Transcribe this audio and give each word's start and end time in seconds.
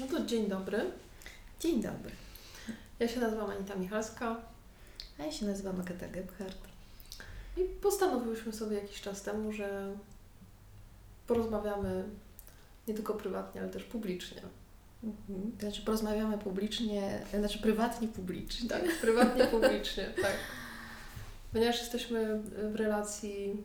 No 0.00 0.06
to 0.06 0.24
dzień 0.26 0.48
dobry. 0.48 0.90
Dzień 1.60 1.82
dobry. 1.82 2.10
Ja 2.98 3.08
się 3.08 3.20
nazywam 3.20 3.50
Anita 3.50 3.76
Michalska 3.76 4.36
A 5.18 5.22
ja 5.22 5.32
się 5.32 5.46
nazywam 5.46 5.80
Agata 5.80 6.08
Gebhardt. 6.08 6.68
i 7.56 7.60
postanowiłyśmy 7.60 8.52
sobie 8.52 8.76
jakiś 8.76 9.00
czas 9.00 9.22
temu, 9.22 9.52
że 9.52 9.96
porozmawiamy 11.26 12.04
nie 12.88 12.94
tylko 12.94 13.14
prywatnie, 13.14 13.60
ale 13.60 13.70
też 13.70 13.84
publicznie. 13.84 14.42
Mhm. 15.04 15.52
Znaczy 15.60 15.82
porozmawiamy 15.82 16.38
publicznie, 16.38 17.20
znaczy 17.38 17.58
prywatnie 17.58 18.08
publicznie. 18.08 18.68
Tak, 18.68 19.00
prywatnie, 19.00 19.44
publicznie, 19.46 20.04
tak. 20.22 20.36
Ponieważ 21.52 21.80
jesteśmy 21.80 22.40
w 22.72 22.74
relacji 22.74 23.56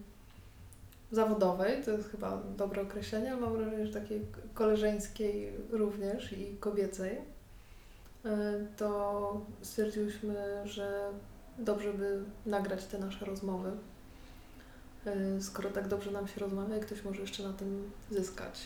zawodowej, 1.12 1.84
to 1.84 1.92
jest 1.92 2.10
chyba 2.12 2.42
dobre 2.58 2.82
określenie, 2.82 3.32
ale 3.32 3.42
mam 3.42 3.54
wrażenie, 3.54 3.88
że 3.88 4.02
takiej 4.02 4.26
koleżeńskiej 4.54 5.54
również 5.70 6.34
i 6.34 6.58
kobiecej, 6.60 7.18
y, 7.18 8.30
to 8.78 9.46
stwierdziłyśmy, 9.62 10.62
że 10.66 11.12
dobrze 11.60 11.94
by 11.94 12.24
nagrać 12.46 12.86
te 12.86 13.00
nasze 13.00 13.26
rozmowy. 13.26 13.72
Y, 15.38 15.42
Skoro 15.42 15.70
tak 15.70 15.88
dobrze 15.88 16.12
nam 16.12 16.28
się 16.28 16.40
rozmawia, 16.40 16.78
i 16.78 16.82
ktoś 16.82 17.04
może 17.04 17.22
jeszcze 17.22 17.44
na 17.44 17.54
tym 17.54 17.92
zyskać. 18.12 18.62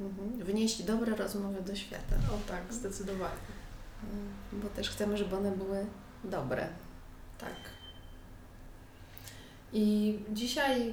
Mhm. 0.00 0.44
Wnieść 0.44 0.82
dobre 0.82 1.16
rozmowy 1.16 1.62
do 1.62 1.74
świata. 1.74 2.16
O 2.34 2.48
tak, 2.48 2.72
zdecydowanie. 2.74 3.40
Mhm. 4.02 4.62
Bo 4.62 4.68
też 4.68 4.90
chcemy, 4.90 5.16
żeby 5.16 5.36
one 5.36 5.50
były 5.50 5.86
dobre. 6.24 6.68
Tak. 7.38 7.54
I 9.72 10.18
dzisiaj 10.30 10.92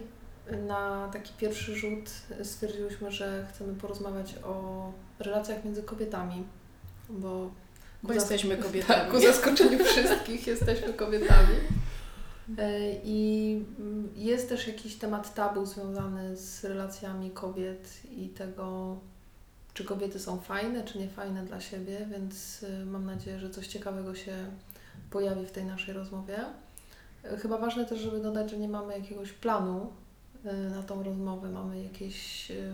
na 0.67 1.09
taki 1.13 1.33
pierwszy 1.37 1.75
rzut 1.75 2.09
stwierdziłyśmy, 2.43 3.11
że 3.11 3.47
chcemy 3.49 3.73
porozmawiać 3.73 4.35
o 4.43 4.91
relacjach 5.19 5.65
między 5.65 5.83
kobietami, 5.83 6.43
bo 7.09 7.51
Bo 8.03 8.13
jesteśmy 8.13 8.57
kobietami. 8.57 9.01
Tak, 9.01 9.11
ku 9.11 9.19
zaskoczeniu 9.19 9.85
wszystkich 9.85 10.47
jesteśmy 10.47 10.93
kobietami. 10.93 11.55
E, 12.57 12.79
I 13.03 13.65
jest 14.15 14.49
też 14.49 14.67
jakiś 14.67 14.95
temat 14.95 15.33
tabu 15.33 15.65
związany 15.65 16.37
z 16.37 16.63
relacjami 16.63 17.31
kobiet 17.31 17.99
i 18.11 18.29
tego, 18.29 18.97
czy 19.73 19.83
kobiety 19.85 20.19
są 20.19 20.39
fajne, 20.39 20.83
czy 20.83 20.97
nie 20.99 21.07
fajne 21.09 21.45
dla 21.45 21.61
siebie, 21.61 22.07
więc 22.11 22.63
y, 22.63 22.85
mam 22.85 23.05
nadzieję, 23.05 23.39
że 23.39 23.49
coś 23.49 23.67
ciekawego 23.67 24.15
się 24.15 24.33
pojawi 25.11 25.45
w 25.45 25.51
tej 25.51 25.65
naszej 25.65 25.93
rozmowie. 25.93 26.37
E, 27.23 27.37
Chyba 27.37 27.57
ważne 27.57 27.85
też, 27.85 27.99
żeby 27.99 28.19
dodać, 28.19 28.51
że 28.51 28.57
nie 28.57 28.67
mamy 28.69 28.93
jakiegoś 28.93 29.31
planu 29.33 29.93
na 30.75 30.83
tą 30.83 31.03
rozmowę, 31.03 31.49
mamy 31.49 31.83
jakieś 31.83 32.51
y, 32.51 32.73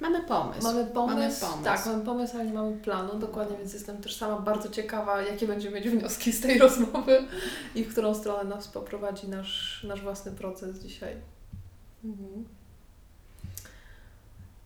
Mamy 0.00 0.22
pomysł. 0.22 0.62
Mamy 0.62 0.86
pomysł, 0.86 1.16
Mamy 1.16 1.34
pomysł. 1.40 1.64
tak, 1.64 1.86
mamy 1.86 2.04
pomysł, 2.04 2.36
ale 2.36 2.46
nie 2.46 2.52
mamy 2.52 2.76
planu, 2.76 3.18
dokładnie, 3.18 3.56
więc 3.56 3.72
jestem 3.72 3.96
też 4.02 4.16
sama 4.16 4.38
bardzo 4.40 4.68
ciekawa, 4.68 5.22
jakie 5.22 5.46
będziemy 5.46 5.76
mieć 5.80 5.88
wnioski 5.90 6.32
z 6.32 6.40
tej 6.40 6.58
rozmowy 6.68 7.24
i 7.74 7.84
w 7.84 7.92
którą 7.92 8.14
stronę 8.14 8.50
nas 8.50 8.68
poprowadzi 8.68 9.28
nasz, 9.28 9.84
nasz 9.88 10.02
własny 10.02 10.32
proces 10.32 10.78
dzisiaj. 10.78 11.16
Mhm. 12.04 12.44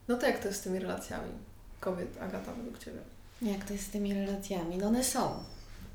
No 0.07 0.17
to 0.17 0.25
jak 0.27 0.39
to 0.39 0.47
jest 0.47 0.59
z 0.59 0.63
tymi 0.63 0.79
relacjami 0.79 1.31
kobiet, 1.79 2.17
Agata, 2.21 2.53
według 2.53 2.77
Ciebie? 2.77 2.99
Jak 3.41 3.65
to 3.65 3.73
jest 3.73 3.85
z 3.85 3.89
tymi 3.89 4.13
relacjami? 4.13 4.77
No 4.77 4.87
one 4.87 5.03
są. 5.03 5.43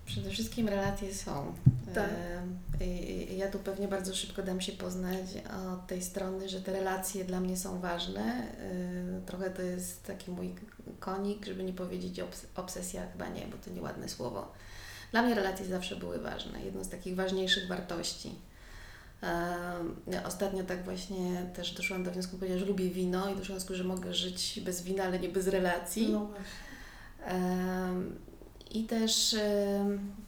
Przede 0.07 0.31
wszystkim 0.31 0.69
relacje 0.69 1.15
są. 1.15 1.55
Tak. 1.95 2.11
E, 2.81 3.35
Ja 3.37 3.49
tu 3.51 3.59
pewnie 3.59 3.89
bardzo 3.89 4.15
szybko 4.15 4.43
dam 4.43 4.61
się 4.61 4.73
poznać 4.73 5.27
od 5.75 5.87
tej 5.87 6.03
strony, 6.03 6.49
że 6.49 6.61
te 6.61 6.73
relacje 6.73 7.25
dla 7.25 7.41
mnie 7.41 7.57
są 7.57 7.81
ważne. 7.81 8.23
E, 8.23 9.27
Trochę 9.27 9.51
to 9.51 9.63
jest 9.63 10.07
taki 10.07 10.31
mój 10.31 10.55
konik, 11.01 11.47
żeby 11.47 11.65
nie 11.65 11.73
powiedzieć 11.73 12.21
obs- 12.21 12.45
obsesja, 12.57 13.03
chyba 13.13 13.29
nie, 13.29 13.47
bo 13.47 13.57
to 13.65 13.71
nieładne 13.71 14.09
słowo. 14.09 14.53
Dla 15.13 15.23
mnie 15.23 15.35
relacje 15.35 15.67
zawsze 15.67 15.97
były 15.97 16.19
ważne. 16.19 16.61
Jedną 16.65 16.85
z 16.85 16.89
takich 16.89 17.17
ważniejszych 17.17 17.69
wartości. 17.69 18.35
E, 19.23 20.25
Ostatnio 20.27 20.65
tak 20.65 20.85
właśnie 20.85 21.47
też 21.57 21.73
doszłam 21.75 22.05
do 22.05 22.11
wniosku, 22.11 22.37
powiedziałam, 22.37 22.61
że 22.61 22.67
lubię 22.67 22.91
wino 22.91 23.31
i 23.31 23.37
do 23.37 23.43
wniosku, 23.45 23.75
że 23.75 23.85
mogę 23.85 24.15
żyć 24.15 24.61
bez 24.65 24.83
wina, 24.83 25.05
ale 25.05 25.19
nie 25.19 25.29
bez 25.29 25.47
relacji. 25.47 26.13
No 26.13 26.27
właśnie. 26.27 26.45
I 28.75 28.85
też 28.85 29.37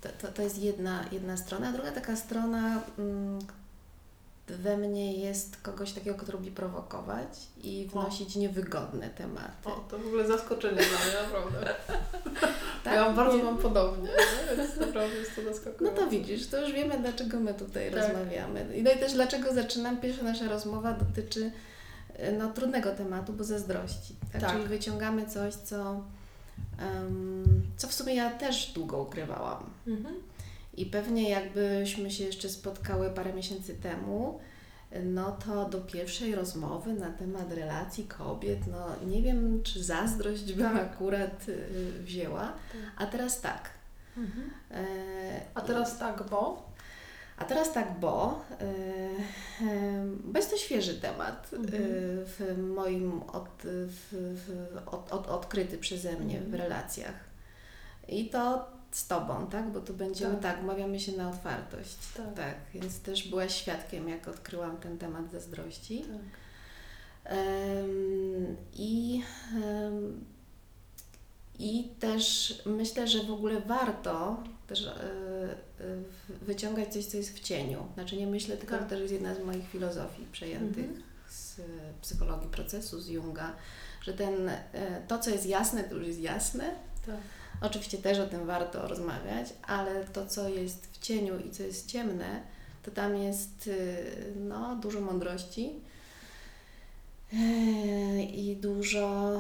to, 0.01 0.09
to, 0.09 0.33
to 0.33 0.43
jest 0.43 0.59
jedna, 0.63 1.05
jedna 1.13 1.37
strona, 1.37 1.69
a 1.69 1.73
druga 1.73 1.93
taka 1.93 2.17
strona 2.17 2.81
mm, 2.99 3.39
we 4.49 4.77
mnie 4.77 5.13
jest 5.13 5.57
kogoś 5.57 5.93
takiego, 5.93 6.17
kto 6.17 6.33
lubi 6.33 6.51
prowokować 6.51 7.29
i 7.63 7.89
wnosić 7.93 8.37
niewygodne 8.37 9.11
tematy. 9.11 9.51
O, 9.69 9.71
to 9.91 9.99
w 9.99 10.07
ogóle 10.07 10.27
zaskoczenie 10.27 10.77
dla 10.77 10.85
mnie, 10.85 11.27
naprawdę. 11.27 11.75
Tak? 12.85 12.95
Ja 12.95 13.13
bardzo 13.13 13.39
mam 13.39 13.59
podobnie, 13.59 14.11
nie? 14.51 14.57
więc 14.57 14.77
naprawdę 14.77 15.17
jest 15.17 15.35
to 15.37 15.43
No 15.43 15.53
zaskakujące. 15.53 16.01
to 16.01 16.11
widzisz, 16.11 16.47
to 16.47 16.61
już 16.61 16.73
wiemy, 16.73 16.99
dlaczego 16.99 17.41
my 17.41 17.55
tutaj 17.55 17.91
Tak. 17.91 18.01
rozmawiamy. 18.03 18.77
I 18.77 18.83
no 18.83 18.93
i 18.93 18.99
też 18.99 19.13
dlaczego 19.13 19.55
zaczynam, 19.55 19.97
pierwsza 19.97 20.23
nasza 20.23 20.49
rozmowa 20.49 20.93
dotyczy 20.93 21.53
e, 22.15 22.33
no, 22.33 22.49
trudnego 22.53 22.91
tematu, 22.91 23.33
bo 23.33 23.45
zazdrości. 23.45 24.15
Tak? 24.33 24.41
Tak. 24.41 24.53
Czyli 24.53 24.65
wyciągamy 24.65 25.27
coś, 25.27 25.55
co, 25.55 26.03
co 27.77 27.89
w 27.89 27.95
sumie 27.95 28.15
ja 28.15 28.31
też 28.31 28.73
długo 28.73 29.03
ukrywałam. 29.03 29.71
Mhm. 29.87 30.15
I 30.77 30.87
pewnie 30.87 31.31
jakbyśmy 31.31 32.11
się 32.11 32.25
jeszcze 32.25 32.49
spotkały 32.49 33.11
parę 33.11 33.33
miesięcy 33.33 33.75
temu, 33.75 34.41
no 35.05 35.33
to 35.33 35.69
do 35.69 35.81
pierwszej 35.81 36.35
rozmowy 36.35 36.93
na 36.93 37.11
temat 37.11 37.53
relacji 37.53 38.05
kobiet, 38.05 38.59
no 38.67 39.07
nie 39.07 39.23
wiem, 39.23 39.63
czy 39.63 39.85
zazdrość 39.85 40.53
by 40.53 40.67
akurat 40.67 41.49
y, 41.49 42.03
wzięła, 42.03 42.53
a 42.97 43.07
teraz 43.07 43.41
tak. 43.41 43.71
Mhm. 44.17 44.51
E, 44.71 44.85
A 45.55 45.61
teraz 45.61 45.99
tak, 45.99 46.25
bo? 46.31 46.66
A 47.39 47.45
teraz 47.45 47.73
tak, 47.73 48.01
bo, 48.01 48.45
y, 48.61 48.65
y, 49.65 49.67
bo 50.25 50.39
jest 50.39 50.51
to 50.51 50.57
świeży 50.57 51.01
temat 51.01 51.53
y, 51.53 51.57
Mhm. 51.57 51.75
w 52.27 52.59
moim 52.75 53.23
od, 53.23 53.49
w, 53.65 53.99
w, 54.11 54.77
od, 54.87 55.13
od, 55.13 55.27
odkryty 55.27 55.79
przeze 55.79 56.13
mnie 56.13 56.39
w 56.41 56.45
Mhm. 56.45 56.63
relacjach. 56.63 57.15
I 58.09 58.31
to 58.31 58.69
z 58.91 59.07
Tobą, 59.07 59.47
tak? 59.47 59.71
Bo 59.73 59.81
tu 59.81 59.95
będziemy, 59.95 60.35
Tak. 60.35 60.43
tak, 60.43 60.63
umawiamy 60.63 61.01
się 61.01 61.13
na 61.13 61.29
otwartość. 61.31 61.97
Tak. 62.17 62.35
Tak, 62.35 62.55
więc 62.75 63.01
też 63.01 63.29
byłaś 63.29 63.55
świadkiem, 63.55 64.09
jak 64.09 64.29
odkryłam 64.29 64.77
ten 64.77 64.99
temat 64.99 65.31
zazdrości. 65.31 66.01
Tak. 66.03 67.37
I, 68.73 69.23
I 71.59 71.89
też 72.01 72.55
myślę, 72.67 73.09
że 73.09 73.23
w 73.23 73.31
ogóle 73.31 73.61
warto 73.61 74.43
też 74.67 74.87
e, 74.87 74.93
wyciągać 76.43 76.93
coś, 76.93 77.05
co 77.07 77.17
jest 77.17 77.37
w 77.37 77.41
cieniu. 77.41 77.87
Znaczy 77.95 78.17
nie 78.17 78.27
myślę, 78.27 78.57
tylko 78.57 78.75
Tak. 78.75 78.83
to 78.85 78.91
też 78.91 79.01
jest 79.01 79.13
jedna 79.13 79.35
z 79.35 79.39
moich 79.41 79.69
filozofii 79.69 80.27
przejętych 80.33 80.85
Mhm. 80.85 81.03
z 81.29 81.61
psychologii 82.03 82.49
procesu, 82.51 83.01
z 83.01 83.09
Junga, 83.09 83.53
że 84.03 84.13
ten, 84.13 84.49
e, 84.49 84.57
to, 85.09 85.19
co 85.19 85.31
jest 85.31 85.47
jasne, 85.47 85.85
to 85.85 85.95
już 85.95 86.07
jest 86.07 86.21
jasne. 86.21 86.75
Tak. 87.07 87.17
Oczywiście 87.61 87.99
też 87.99 88.19
o 88.19 88.27
tym 88.27 88.47
warto 88.47 88.89
rozmawiać, 88.89 89.47
ale 89.67 90.05
to, 90.05 90.27
co 90.27 90.49
jest 90.49 90.87
w 90.93 90.99
cieniu 90.99 91.39
i 91.39 91.51
co 91.51 91.63
jest 91.63 91.87
ciemne, 91.91 92.43
to 92.83 92.91
tam 92.91 93.17
jest 93.17 93.71
no, 94.37 94.77
dużo 94.77 95.01
mądrości 95.01 95.73
yy, 97.33 98.23
i 98.23 98.57
dużo 98.57 99.33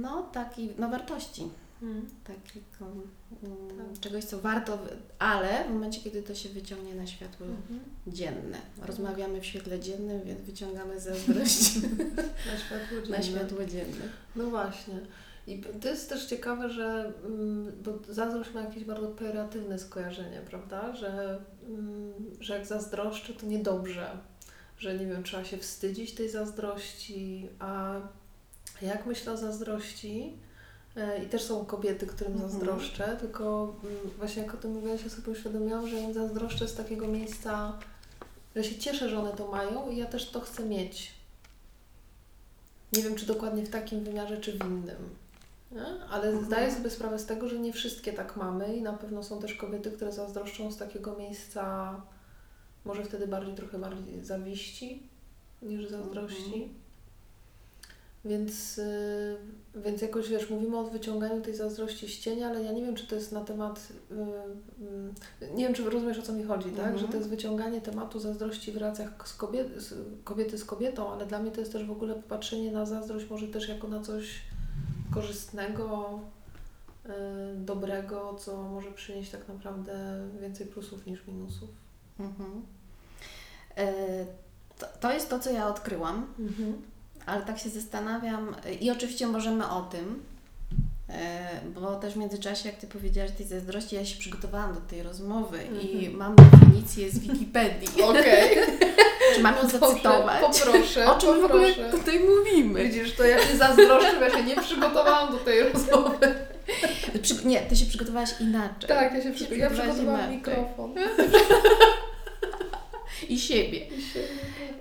no, 0.00 0.22
taki, 0.22 0.70
no, 0.78 0.88
wartości. 0.88 1.42
Mhm. 1.82 2.06
Takiego, 2.24 2.92
mm, 3.42 3.78
Tak. 3.92 4.00
czegoś, 4.00 4.24
co 4.24 4.38
warto, 4.40 4.78
ale 5.18 5.64
w 5.64 5.70
momencie, 5.72 6.00
kiedy 6.00 6.22
to 6.22 6.34
się 6.34 6.48
wyciągnie 6.48 6.94
na 6.94 7.06
światło 7.06 7.46
Mhm. 7.46 7.80
dzienne. 8.06 8.58
Rozmawiamy 8.82 9.40
w 9.40 9.46
świetle 9.46 9.80
dziennym, 9.80 10.22
więc 10.24 10.40
wyciągamy 10.40 11.00
zazdrość 11.00 11.74
Na 12.50 12.58
światło 12.58 12.98
na 13.10 13.18
dzienne. 13.18 13.22
światło 13.22 13.64
dzienne. 13.64 14.04
No 14.36 14.44
właśnie. 14.50 14.94
I 15.46 15.62
to 15.80 15.88
jest 15.88 16.08
też 16.08 16.26
ciekawe, 16.26 16.70
że 16.70 17.12
mm, 17.26 17.72
bo 17.84 17.98
zazdrość 18.14 18.54
ma 18.54 18.60
jakieś 18.60 18.84
bardzo 18.84 19.08
pejoratywne 19.08 19.78
skojarzenie, 19.78 20.40
prawda? 20.50 20.96
Że, 20.96 21.38
mm, 21.68 22.12
że 22.40 22.54
jak 22.58 22.66
zazdroszczę, 22.66 23.32
to 23.32 23.46
niedobrze. 23.46 24.10
Że 24.78 24.98
nie 24.98 25.06
wiem, 25.06 25.22
trzeba 25.22 25.44
się 25.44 25.56
wstydzić 25.58 26.12
tej 26.14 26.30
zazdrości, 26.30 27.48
a 27.58 28.00
jak 28.82 29.06
myślę 29.06 29.32
o 29.32 29.36
zazdrości, 29.36 30.36
e, 30.96 31.24
i 31.24 31.28
też 31.28 31.42
są 31.42 31.64
kobiety, 31.64 32.06
którym 32.06 32.32
Mhm. 32.32 32.50
zazdroszczę, 32.50 33.16
tylko 33.20 33.74
mm, 33.84 33.96
właśnie 34.18 34.42
jak 34.42 34.54
o 34.54 34.56
tym 34.56 34.72
mówiłaś, 34.72 35.02
ja 35.04 35.10
sobie 35.10 35.32
uświadomiłam, 35.32 35.88
że 35.88 36.00
im 36.00 36.14
zazdroszczę 36.14 36.68
z 36.68 36.74
takiego 36.74 37.08
miejsca, 37.08 37.78
że 38.56 38.64
się 38.64 38.78
cieszę, 38.78 39.08
że 39.08 39.18
one 39.18 39.32
to 39.32 39.48
mają 39.48 39.90
i 39.90 39.96
ja 39.96 40.06
też 40.06 40.30
to 40.30 40.40
chcę 40.40 40.64
mieć. 40.64 41.14
Nie 42.92 43.02
wiem, 43.02 43.14
czy 43.14 43.26
dokładnie 43.26 43.62
w 43.66 43.70
takim 43.70 44.04
wymiarze, 44.04 44.36
czy 44.36 44.52
w 44.52 44.64
innym. 44.64 45.16
Nie? 45.72 45.86
Ale 46.10 46.26
Mhm. 46.28 46.44
zdaję 46.46 46.74
sobie 46.74 46.90
sprawę 46.90 47.18
z 47.18 47.26
tego, 47.26 47.48
że 47.48 47.58
nie 47.58 47.72
wszystkie 47.72 48.12
tak 48.12 48.36
mamy 48.36 48.76
i 48.76 48.82
na 48.82 48.92
pewno 48.92 49.22
są 49.22 49.40
też 49.40 49.54
kobiety, 49.54 49.90
które 49.90 50.12
zazdroszczą 50.12 50.72
z 50.72 50.76
takiego 50.76 51.16
miejsca, 51.16 51.94
może 52.84 53.04
wtedy 53.04 53.26
bardziej, 53.26 53.54
trochę 53.54 53.78
bardziej 53.78 54.24
zawiści 54.24 55.02
niż 55.62 55.88
zazdrości. 55.88 56.68
Więc, 58.24 58.78
y, 58.78 59.36
więc 59.74 60.02
jakoś 60.02 60.28
wiesz, 60.28 60.50
mówimy 60.50 60.78
o 60.78 60.84
wyciąganiu 60.84 61.40
tej 61.40 61.56
zazdrości 61.56 62.08
z 62.08 62.18
cienia, 62.18 62.48
ale 62.48 62.62
ja 62.62 62.72
nie 62.72 62.82
wiem, 62.82 62.94
czy 62.94 63.06
to 63.06 63.14
jest 63.14 63.32
na 63.32 63.44
temat. 63.44 63.88
Y, 64.10 65.44
y, 65.44 65.50
nie 65.54 65.64
wiem, 65.64 65.74
czy 65.74 65.90
rozumiesz 65.90 66.18
o 66.18 66.22
co 66.22 66.32
mi 66.32 66.44
chodzi, 66.44 66.70
tak? 66.70 66.78
Mhm. 66.78 66.98
Że 66.98 67.08
to 67.08 67.16
jest 67.16 67.28
wyciąganie 67.28 67.80
tematu 67.80 68.18
zazdrości 68.18 68.72
w 68.72 68.76
relacjach 68.76 69.28
z 69.28 69.34
kobiet, 69.34 69.68
z 69.76 69.94
kobiety 70.24 70.58
z 70.58 70.64
kobietą, 70.64 71.12
ale 71.12 71.26
dla 71.26 71.38
mnie 71.38 71.50
to 71.50 71.60
jest 71.60 71.72
też 71.72 71.84
w 71.84 71.90
ogóle 71.90 72.14
popatrzenie 72.14 72.72
na 72.72 72.86
zazdrość 72.86 73.30
może 73.30 73.48
też 73.48 73.68
jako 73.68 73.88
na 73.88 74.02
coś 74.02 74.42
korzystnego, 75.14 76.20
dobrego, 77.56 78.34
co 78.34 78.62
może 78.62 78.92
przynieść 78.92 79.30
tak 79.30 79.48
naprawdę 79.48 79.94
więcej 80.40 80.66
plusów 80.66 81.06
niż 81.06 81.26
minusów. 81.26 81.68
Mhm. 82.20 82.62
E, 83.76 83.92
To, 84.78 84.86
to 85.00 85.12
jest 85.12 85.30
to, 85.30 85.38
co 85.38 85.50
ja 85.50 85.68
odkryłam, 85.68 86.26
ale 87.26 87.42
tak 87.42 87.58
się 87.58 87.68
zastanawiam 87.68 88.54
i 88.80 88.90
oczywiście 88.90 89.26
możemy 89.26 89.68
o 89.68 89.82
tym, 89.82 90.22
e, 91.08 91.60
bo 91.74 91.94
też 91.96 92.14
w 92.14 92.16
międzyczasie, 92.16 92.68
jak 92.68 92.78
Ty 92.78 92.86
powiedziałaś 92.86 93.30
tej 93.30 93.46
zazdrości, 93.46 93.96
ja 93.96 94.04
się 94.04 94.18
przygotowałam 94.18 94.74
do 94.74 94.80
tej 94.80 95.02
rozmowy 95.02 95.58
i 95.82 96.06
Mhm. 96.06 96.16
mam 96.16 96.36
definicję 96.36 97.10
z 97.10 97.18
Wikipedii. 97.18 98.02
Okej. 98.10 98.56
Czy 99.34 99.40
mam 99.42 99.54
ją 99.56 99.68
zacytować? 99.68 100.40
Poproszę, 100.40 101.06
O 101.12 101.18
czym 101.18 101.40
w 101.40 101.44
ogóle 101.44 101.68
poproszę. 101.68 101.90
tutaj 101.98 102.20
mówimy? 102.20 102.84
Widzisz, 102.84 103.14
to 103.16 103.24
ja 103.24 103.38
się 103.46 103.56
zazdroszczę, 103.56 104.20
ja 104.20 104.30
się 104.30 104.44
nie 104.44 104.56
przygotowałam 104.56 105.32
do 105.32 105.38
tej 105.38 105.62
rozmowy. 105.62 106.34
Przy, 107.22 107.34
nie, 107.46 107.60
Ty 107.60 107.76
się 107.76 107.86
przygotowałaś 107.86 108.30
inaczej. 108.40 108.88
Tak, 108.88 109.14
ja 109.14 109.22
się 109.22 109.30
przygo- 109.30 109.56
ja 109.56 109.70
przygotowałam 109.70 110.06
inaczej. 110.20 110.36
mikrofon. 110.36 110.94
I 113.34 113.38
siebie. 113.38 113.86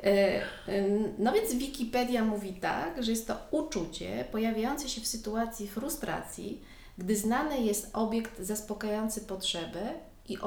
E, 0.04 0.42
e, 0.68 0.84
No 1.18 1.32
więc 1.32 1.54
Wikipedia 1.54 2.26
mówi 2.26 2.54
tak, 2.54 3.04
że 3.04 3.12
jest 3.12 3.28
to 3.28 3.38
uczucie 3.52 4.26
pojawiające 4.32 4.90
się 4.90 5.02
w 5.02 5.08
sytuacji 5.08 5.68
frustracji, 5.68 6.62
gdy 6.98 7.16
znany 7.16 7.62
jest 7.62 7.90
obiekt 7.94 8.40
zaspokajający 8.42 9.22
potrzebę 9.22 9.94
i 10.30 10.38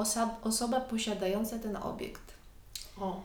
osoba 0.43 0.81
posiadająca 0.81 1.59
ten 1.59 1.75
obiekt. 1.75 2.33
O. 2.99 3.21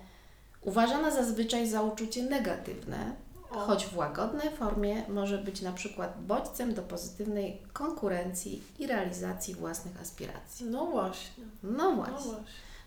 Uważana 0.62 1.10
zazwyczaj 1.10 1.68
za 1.68 1.82
uczucie 1.82 2.22
negatywne, 2.22 3.12
O. 3.50 3.58
choć 3.58 3.86
w 3.86 3.96
łagodnej 3.96 4.50
formie 4.50 5.02
może 5.08 5.38
być 5.38 5.60
na 5.62 5.72
przykład 5.72 6.22
bodźcem 6.26 6.74
do 6.74 6.82
pozytywnej 6.82 7.58
konkurencji 7.72 8.62
i 8.78 8.86
realizacji 8.86 9.54
własnych 9.54 10.00
aspiracji. 10.00 10.66
No 10.66 10.86
właśnie. 10.86 11.44
No 11.62 11.72
No 11.72 11.92
właśnie. 11.96 12.32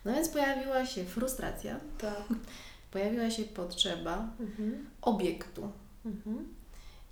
No 0.06 0.14
więc 0.14 0.30
pojawiła 0.30 0.86
się 0.86 1.06
frustracja, 1.06 1.80
Tak. 1.98 2.24
pojawiła 2.92 3.30
się 3.32 3.44
potrzeba 3.44 4.28
Mhm. 4.40 4.86
obiektu. 5.02 5.72
Mhm. 6.06 6.48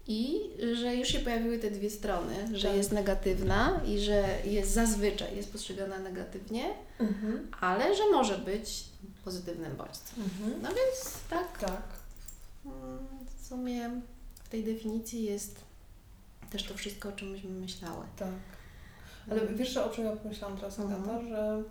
I 0.07 0.39
że 0.73 0.95
już 0.95 1.07
się 1.07 1.19
pojawiły 1.19 1.59
te 1.59 1.71
dwie 1.71 1.89
strony, 1.89 2.57
że 2.57 2.67
Tak. 2.67 2.77
jest 2.77 2.91
negatywna 2.91 3.81
i 3.87 3.99
że 3.99 4.23
jest 4.45 4.71
zazwyczaj 4.71 5.35
jest 5.35 5.51
postrzegana 5.51 5.99
negatywnie, 5.99 6.63
Mhm. 6.99 7.47
ale 7.61 7.95
że 7.95 8.03
może 8.11 8.37
być 8.37 8.83
pozytywnym 9.25 9.75
bodźcem. 9.77 10.23
Mhm. 10.23 10.61
No 10.61 10.69
więc 10.69 11.13
tak, 11.29 11.59
Tak. 11.59 11.81
mm, 12.65 12.97
w 13.41 13.47
sumie 13.47 13.89
w 14.43 14.49
tej 14.49 14.63
definicji 14.63 15.23
jest 15.23 15.55
też 16.49 16.63
to 16.63 16.73
wszystko, 16.73 17.09
o 17.09 17.11
czym 17.11 17.29
myśmy 17.29 17.49
myślały. 17.49 18.05
Tak. 18.17 18.29
Ale 19.31 19.47
wiesz, 19.47 19.77
o 19.77 19.89
czym 19.89 20.05
ja 20.05 20.15
pomyślałam 20.15 20.57
teraz, 20.57 20.79
Mhm. 20.79 21.03
Agata, 21.03 21.21
że, 21.27 21.63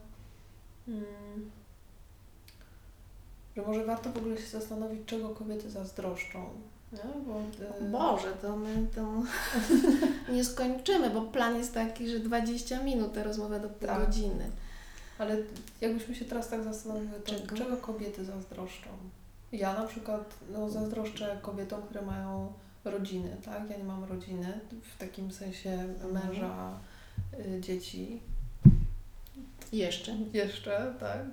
mm, 0.88 1.50
że 3.56 3.62
może 3.62 3.84
warto 3.84 4.12
w 4.12 4.17
ogóle 4.17 4.37
się 4.37 4.46
zastanowić, 4.46 5.00
czego 5.06 5.29
kobiety 5.29 5.70
zazdroszczą. 5.70 6.44
Nie? 6.93 7.23
Bo, 7.26 7.40
y, 7.87 7.90
Boże, 7.90 8.32
to 8.43 8.56
my 8.56 8.87
to 8.94 9.23
nie 10.34 10.44
skończymy, 10.44 11.11
bo 11.11 11.23
plan 11.23 11.56
jest 11.56 11.75
taki, 11.75 12.08
że 12.08 12.19
20 12.20 12.82
minut, 12.82 13.14
ta 13.14 13.23
rozmowa 13.23 13.58
do 13.58 13.69
pół 13.69 13.88
Tak. 13.88 14.06
godziny. 14.06 14.50
Ale 15.19 15.37
jakbyśmy 15.81 16.14
się 16.14 16.25
teraz 16.25 16.49
tak 16.49 16.62
zastanowiły, 16.64 17.20
to 17.20 17.32
Czego? 17.32 17.56
czego? 17.56 17.76
kobiety 17.76 18.25
zazdroszczą? 18.25 18.90
Ja 19.52 19.75
na 19.75 19.85
przykład 19.87 20.35
no, 20.52 20.70
zazdroszczę 20.70 21.38
kobietom, 21.43 21.82
które 21.82 22.02
mają 22.02 22.52
rodziny, 22.85 23.37
tak? 23.44 23.70
Ja 23.70 23.76
nie 23.76 23.85
mam 23.85 24.05
rodziny, 24.05 24.61
w 24.94 24.99
takim 24.99 25.32
sensie 25.32 25.88
męża, 26.12 26.78
y, 27.56 27.61
dzieci. 27.61 28.20
Jeszcze. 29.73 30.17
Jeszcze, 30.33 30.95
tak. 31.01 31.27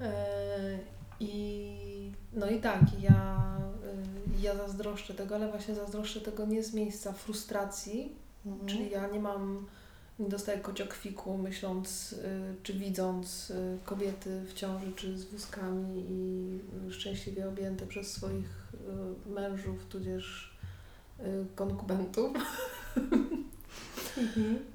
E, 0.00 0.78
I 1.20 2.12
no 2.32 2.50
i 2.50 2.60
tak, 2.60 2.80
ja, 3.00 3.56
y, 4.38 4.42
ja 4.42 4.56
zazdroszczę 4.56 5.14
tego, 5.14 5.34
ale 5.34 5.48
właśnie 5.48 5.74
zazdroszczę 5.74 6.20
tego 6.20 6.46
nie 6.46 6.62
z 6.62 6.74
miejsca 6.74 7.12
frustracji, 7.12 8.24
Mhm. 8.46 8.68
Czyli 8.68 8.90
ja 8.90 9.06
nie 9.06 9.20
mam, 9.20 9.66
nie 10.18 10.28
dostaję 10.28 10.58
kociokwiku 10.58 11.38
myśląc, 11.38 12.12
y, 12.12 12.54
czy 12.62 12.72
widząc 12.72 13.52
kobiety 13.84 14.40
w 14.46 14.54
ciąży, 14.54 14.92
czy 14.96 15.18
z 15.18 15.24
wózkami 15.24 16.04
i 16.08 16.92
szczęśliwie 16.92 17.48
objęte 17.48 17.86
przez 17.86 18.12
swoich 18.12 18.68
mężów, 19.26 19.86
tudzież 19.86 20.54
konkubentów. 21.54 22.32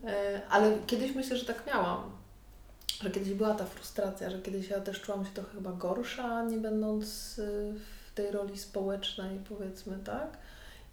E, 0.05 0.41
Ale 0.49 0.77
kiedyś 0.87 1.15
myślę, 1.15 1.37
że 1.37 1.45
tak 1.45 1.67
miałam. 1.67 2.18
Że 3.01 3.11
kiedyś 3.11 3.33
była 3.33 3.53
ta 3.53 3.65
frustracja, 3.65 4.29
że 4.29 4.41
kiedyś 4.41 4.69
ja 4.69 4.81
też 4.81 5.01
czułam 5.01 5.25
się 5.25 5.31
trochę 5.31 5.51
chyba 5.51 5.71
gorsza, 5.71 6.43
nie 6.43 6.57
będąc 6.57 7.39
y, 7.39 7.73
w 8.07 8.13
tej 8.15 8.31
roli 8.31 8.57
społecznej, 8.57 9.39
powiedzmy, 9.49 9.99
tak? 10.05 10.37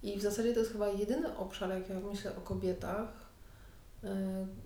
I 0.03 0.17
w 0.17 0.21
zasadzie 0.21 0.53
to 0.53 0.59
jest 0.59 0.71
chyba 0.71 0.87
jedyny 0.87 1.37
obszar, 1.37 1.69
jak 1.69 1.89
ja 1.89 1.99
myślę 1.99 2.31
o 2.35 2.41
kobietach, 2.41 3.07
y, 4.03 4.07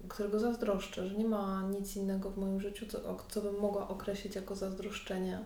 którego 0.10 0.40
zazdroszczę, 0.40 1.08
że 1.08 1.16
nie 1.16 1.26
ma 1.26 1.62
nic 1.62 1.96
innego 1.96 2.30
w 2.30 2.38
moim 2.38 2.62
życiu, 2.62 2.86
co, 2.86 3.18
co 3.30 3.42
bym 3.42 3.60
mogła 3.60 3.88
określić 3.88 4.36
jako 4.36 4.56
zazdroszczenie 4.56 5.40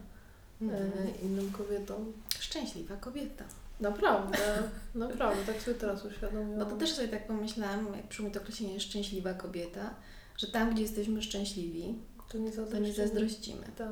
Mhm. 0.62 0.92
innym 1.24 1.52
kobietom. 1.52 2.14
Szczęśliwa 2.40 2.96
kobieta. 2.96 3.44
Naprawdę, 3.80 4.38
naprawdę, 4.96 5.54
tak 5.54 5.62
sobie 5.62 5.78
teraz 5.78 6.06
uświadomiłam. 6.06 6.60
Bo 6.60 6.66
to 6.66 6.76
też 6.76 6.94
sobie 6.94 7.08
tak 7.08 7.28
pomyślałam, 7.28 7.88
jak 7.96 8.08
przyszło 8.08 8.26
mi 8.26 8.32
to 8.32 8.40
określenie 8.40 8.80
szczęśliwa 8.80 9.34
kobieta, 9.34 9.94
że 10.38 10.48
tam, 10.48 10.74
gdzie 10.74 10.82
jesteśmy 10.82 11.22
szczęśliwi, 11.22 11.96
to 12.32 12.38
nie 12.38 12.52
to 12.52 12.62
nie 12.62 12.66
zazdrościmy. 12.66 12.94
zazdrościmy. 13.08 13.64
Tak. 13.78 13.90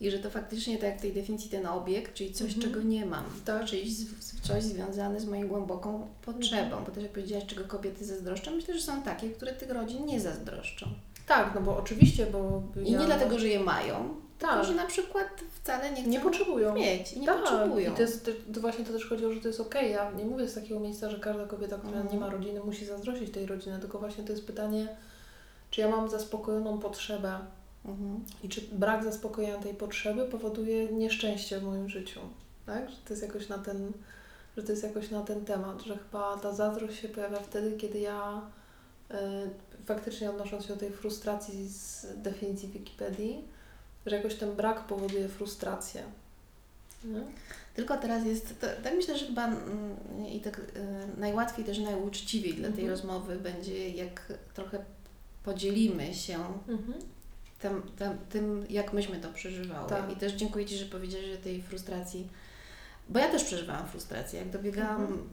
I 0.00 0.10
że 0.10 0.18
to 0.18 0.30
faktycznie, 0.30 0.74
tak 0.78 0.84
jak 0.90 0.98
w 0.98 1.02
tej 1.02 1.12
definicji, 1.12 1.50
ten 1.50 1.66
obiekt, 1.66 2.14
czyli 2.14 2.32
coś, 2.32 2.54
Mhm. 2.54 2.62
czego 2.72 2.82
nie 2.88 3.06
mam, 3.06 3.24
Tak. 3.44 3.64
czyli 3.64 3.94
coś 4.42 4.62
związane 4.62 5.20
z 5.20 5.24
moją 5.26 5.48
głęboką 5.48 6.06
potrzebą. 6.24 6.76
Bo 6.86 6.92
też 6.92 7.02
jak 7.02 7.12
powiedziałaś, 7.12 7.46
czego 7.46 7.64
kobiety 7.64 8.04
zazdroszczą, 8.04 8.50
myślę, 8.50 8.74
że 8.74 8.80
są 8.80 9.02
takie, 9.02 9.30
które 9.30 9.52
tych 9.52 9.70
rodzin 9.70 10.06
nie 10.06 10.20
zazdroszczą. 10.20 10.86
tak, 11.26 11.52
no 11.54 11.60
bo 11.60 11.76
oczywiście, 11.76 12.26
bo 12.26 12.62
I 12.84 12.90
nie 12.92 12.98
dlatego, 13.06 13.38
że 13.38 13.48
je 13.48 13.60
mają, 13.60 14.14
tak, 14.38 14.50
tylko 14.50 14.66
że 14.66 14.74
na 14.74 14.86
przykład 14.86 15.26
wcale 15.62 15.90
nie 15.90 16.00
chcą 16.02 16.10
nie 16.10 16.20
potrzebują. 16.20 16.74
mieć 16.74 17.12
i 17.12 17.20
nie 17.20 17.26
tak, 17.26 17.38
potrzebują. 17.40 17.92
I 17.92 17.96
to, 17.96 18.02
jest, 18.02 18.24
to, 18.24 18.30
to 18.54 18.60
właśnie 18.60 18.84
to 18.84 18.92
też 18.92 19.06
chodzi 19.06 19.24
o, 19.26 19.32
że 19.32 19.40
to 19.40 19.48
jest 19.48 19.60
okej. 19.60 19.92
Ja 19.92 20.10
nie 20.12 20.24
mówię 20.24 20.48
z 20.48 20.54
takiego 20.54 20.80
miejsca, 20.80 21.10
że 21.10 21.18
każda 21.18 21.46
kobieta, 21.46 21.76
która 21.78 21.92
Mhm. 22.00 22.14
nie 22.14 22.20
ma 22.20 22.30
rodziny, 22.30 22.60
musi 22.60 22.84
zazdrościć 22.86 23.30
tej 23.30 23.46
rodziny, 23.46 23.78
tylko 23.80 23.98
właśnie 23.98 24.24
to 24.24 24.32
jest 24.32 24.46
pytanie, 24.46 24.88
czy 25.70 25.80
ja 25.80 25.88
mam 25.88 26.10
zaspokojoną 26.10 26.78
potrzebę 26.78 27.38
Mhm. 27.84 28.24
i 28.42 28.48
czy 28.48 28.60
brak 28.72 29.04
zaspokojenia 29.04 29.58
tej 29.58 29.74
potrzeby 29.74 30.24
powoduje 30.24 30.92
nieszczęście 30.92 31.60
w 31.60 31.62
moim 31.64 31.88
życiu. 31.88 32.20
Tak? 32.66 32.90
Że 32.90 32.96
to 32.96 33.12
jest 33.12 33.22
jakoś 33.22 33.48
na 33.48 33.58
ten, 33.58 33.92
że 34.56 34.62
to 34.62 34.72
jest 34.72 34.84
jakoś 34.84 35.10
na 35.10 35.22
ten 35.22 35.44
temat, 35.44 35.82
że 35.82 35.98
chyba 35.98 36.36
ta 36.36 36.52
zazdrość 36.52 37.00
się 37.00 37.08
pojawia 37.08 37.40
wtedy, 37.40 37.76
kiedy 37.76 37.98
ja 37.98 38.42
y, 39.10 39.14
faktycznie 39.86 40.30
odnosząc 40.30 40.62
się 40.62 40.68
do 40.68 40.80
tej 40.80 40.90
frustracji 40.90 41.68
z 41.68 42.06
definicji 42.16 42.68
Wikipedii, 42.68 43.44
że 44.06 44.16
jakoś 44.16 44.34
ten 44.34 44.52
brak 44.52 44.86
powoduje 44.86 45.28
frustrację. 45.28 46.02
Nie? 47.04 47.20
Tylko 47.74 47.96
teraz 47.96 48.26
jest, 48.26 48.60
to, 48.60 48.66
tak 48.82 48.94
myślę, 48.94 49.18
że 49.18 49.26
chyba 49.26 49.46
mm, 49.46 50.26
i 50.32 50.40
tak 50.40 50.58
y, 50.58 50.62
najłatwiej 51.20 51.64
też 51.64 51.78
najuczciwiej 51.78 52.54
dla 52.54 52.68
tej 52.68 52.84
Mhm. 52.84 52.90
rozmowy 52.90 53.36
będzie, 53.36 53.88
jak 53.88 54.32
trochę 54.54 54.84
podzielimy 55.52 56.14
się 56.14 56.38
Mhm. 56.68 56.94
tym, 58.30 58.66
jak 58.70 58.92
myśmy 58.92 59.16
to 59.20 59.32
przeżywały. 59.32 59.88
Tak. 59.88 60.12
I 60.12 60.16
też 60.16 60.32
dziękuję 60.32 60.66
Ci, 60.66 60.76
że 60.76 60.84
powiedziałeś, 60.86 61.26
że 61.26 61.36
tej 61.36 61.62
frustracji, 61.62 62.28
bo 63.08 63.18
ja 63.18 63.28
też 63.28 63.44
przeżywałam 63.44 63.86
frustrację. 63.86 64.38
Jak 64.38 64.50
dobiegałam 64.50 65.00
Mhm. 65.02 65.28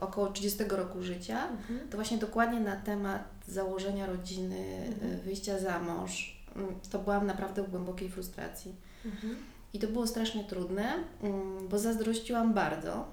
około 0.00 0.28
30 0.32 0.64
roku 0.76 1.02
życia, 1.02 1.48
Mhm. 1.48 1.88
to 1.90 1.96
właśnie 1.96 2.18
dokładnie 2.18 2.60
na 2.60 2.76
temat 2.76 3.22
założenia 3.48 4.06
rodziny, 4.06 4.86
Mhm. 4.86 5.20
wyjścia 5.20 5.58
za 5.58 5.78
mąż, 5.80 6.42
mm, 6.56 6.74
to 6.90 6.98
byłam 6.98 7.26
naprawdę 7.26 7.62
w 7.62 7.70
głębokiej 7.70 8.08
frustracji. 8.10 8.74
Mhm. 9.04 9.36
I 9.72 9.78
to 9.78 9.86
było 9.88 10.06
strasznie 10.06 10.44
trudne, 10.44 10.92
mm, 11.22 11.68
bo 11.68 11.78
zazdrościłam 11.78 12.54
bardzo. 12.54 13.06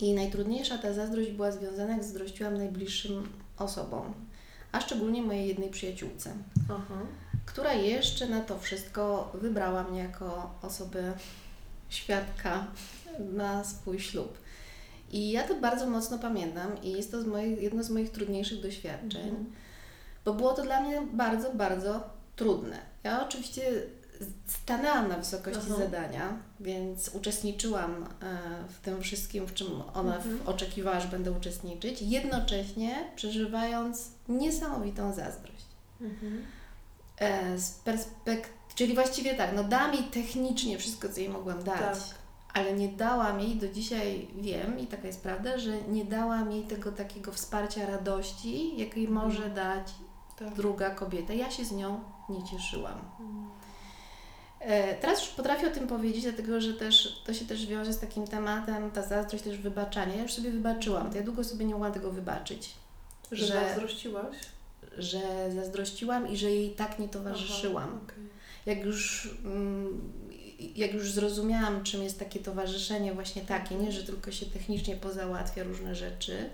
I 0.00 0.14
najtrudniejsza 0.14 0.78
ta 0.78 0.92
zazdrość 0.92 1.30
była 1.30 1.52
związana, 1.52 1.92
jak 1.92 2.04
zazdrościłam 2.04 2.56
najbliższym 2.56 3.28
osobom, 3.58 4.12
a 4.72 4.80
szczególnie 4.80 5.22
mojej 5.22 5.48
jednej 5.48 5.70
przyjaciółce, 5.70 6.32
Aha. 6.64 7.00
która 7.46 7.72
jeszcze 7.72 8.28
na 8.28 8.40
to 8.40 8.58
wszystko 8.58 9.32
wybrała 9.34 9.82
mnie 9.82 9.98
jako 10.00 10.50
osobę 10.62 11.12
świadka 11.88 12.66
na 13.18 13.64
swój 13.64 14.00
ślub. 14.00 14.38
I 15.12 15.30
ja 15.30 15.48
to 15.48 15.54
bardzo 15.54 15.86
mocno 15.86 16.18
pamiętam 16.18 16.82
i 16.82 16.92
jest 16.92 17.10
to 17.10 17.22
z 17.22 17.26
moich, 17.26 17.62
jedno 17.62 17.82
z 17.82 17.90
moich 17.90 18.10
trudniejszych 18.10 18.60
doświadczeń, 18.60 19.28
mhm. 19.28 19.52
bo 20.24 20.34
było 20.34 20.52
to 20.52 20.62
dla 20.62 20.80
mnie 20.80 21.02
bardzo, 21.12 21.54
bardzo 21.54 22.00
trudne. 22.36 22.78
Ja 23.04 23.26
oczywiście 23.28 23.62
stanęłam 24.46 25.08
na 25.08 25.16
wysokości 25.16 25.62
Aha. 25.70 25.78
zadania, 25.78 26.38
więc 26.60 27.10
uczestniczyłam 27.14 28.04
e, 28.22 28.38
w 28.68 28.80
tym 28.80 29.02
wszystkim, 29.02 29.46
w 29.46 29.54
czym 29.54 29.68
ona 29.94 30.16
mhm. 30.16 30.40
oczekiwała, 30.46 31.00
że 31.00 31.08
będę 31.08 31.32
uczestniczyć, 31.32 32.02
jednocześnie 32.02 33.10
przeżywając 33.16 34.10
niesamowitą 34.28 35.12
zazdrość. 35.12 35.66
Mhm. 36.00 36.44
E, 37.18 37.58
z 37.58 37.70
perspektywy 37.70 38.60
Czyli 38.74 38.94
właściwie 38.94 39.34
tak, 39.34 39.50
no 39.56 39.64
dała 39.64 39.88
mi 39.88 39.98
technicznie 39.98 40.78
wszystko, 40.78 41.08
co 41.08 41.20
jej 41.20 41.28
mogłam 41.28 41.62
dać, 41.62 41.78
tak. 41.78 42.18
ale 42.54 42.72
nie 42.72 42.88
dałam 42.88 43.40
jej, 43.40 43.56
do 43.56 43.68
dzisiaj 43.68 44.28
wiem 44.36 44.78
i 44.78 44.86
taka 44.86 45.06
jest 45.06 45.22
prawda, 45.22 45.58
że 45.58 45.82
nie 45.82 46.04
dałam 46.04 46.52
jej 46.52 46.64
tego 46.64 46.92
takiego 46.92 47.32
wsparcia 47.32 47.86
radości, 47.86 48.78
jakiej 48.78 49.06
mhm. 49.06 49.26
może 49.26 49.50
dać 49.50 49.88
tak. 50.38 50.54
druga 50.54 50.90
kobieta. 50.90 51.32
Ja 51.32 51.50
się 51.50 51.64
z 51.64 51.72
nią 51.72 52.00
nie 52.28 52.44
cieszyłam. 52.44 52.98
Mhm. 53.20 53.50
E, 54.60 54.94
teraz 54.94 55.20
już 55.20 55.28
potrafię 55.28 55.66
o 55.66 55.70
tym 55.70 55.86
powiedzieć, 55.86 56.22
dlatego 56.22 56.60
że 56.60 56.74
też 56.74 57.22
to 57.26 57.34
się 57.34 57.44
też 57.44 57.66
wiąże 57.66 57.92
z 57.92 57.98
takim 57.98 58.26
tematem, 58.26 58.90
ta 58.90 59.02
zazdrość 59.02 59.44
też 59.44 59.58
wybaczania. 59.58 60.14
Ja 60.14 60.22
już 60.22 60.32
sobie 60.32 60.50
wybaczyłam, 60.50 61.10
to 61.10 61.16
ja 61.16 61.22
długo 61.22 61.44
sobie 61.44 61.64
nie 61.64 61.72
mogłam 61.72 61.92
tego 61.92 62.10
wybaczyć. 62.10 62.70
Że, 63.32 63.46
że 63.46 63.52
zazdrościłaś? 63.52 64.36
Że 64.98 65.20
zazdrościłam 65.54 66.28
i 66.28 66.36
że 66.36 66.50
jej 66.50 66.70
tak 66.70 66.98
nie 66.98 67.08
towarzyszyłam. 67.08 67.88
Aha, 67.88 68.00
okay 68.04 68.30
jak 68.66 68.84
już, 68.84 69.30
mm, 69.44 70.12
jak 70.76 70.94
już 70.94 71.12
zrozumiałam, 71.12 71.84
czym 71.84 72.02
jest 72.02 72.18
takie 72.18 72.40
towarzyszenie 72.40 73.14
właśnie 73.14 73.42
takie, 73.42 73.74
nie, 73.74 73.92
że 73.92 74.02
tylko 74.02 74.32
się 74.32 74.46
technicznie 74.46 74.96
pozałatwia 74.96 75.62
różne 75.62 75.94
rzeczy, 75.94 76.50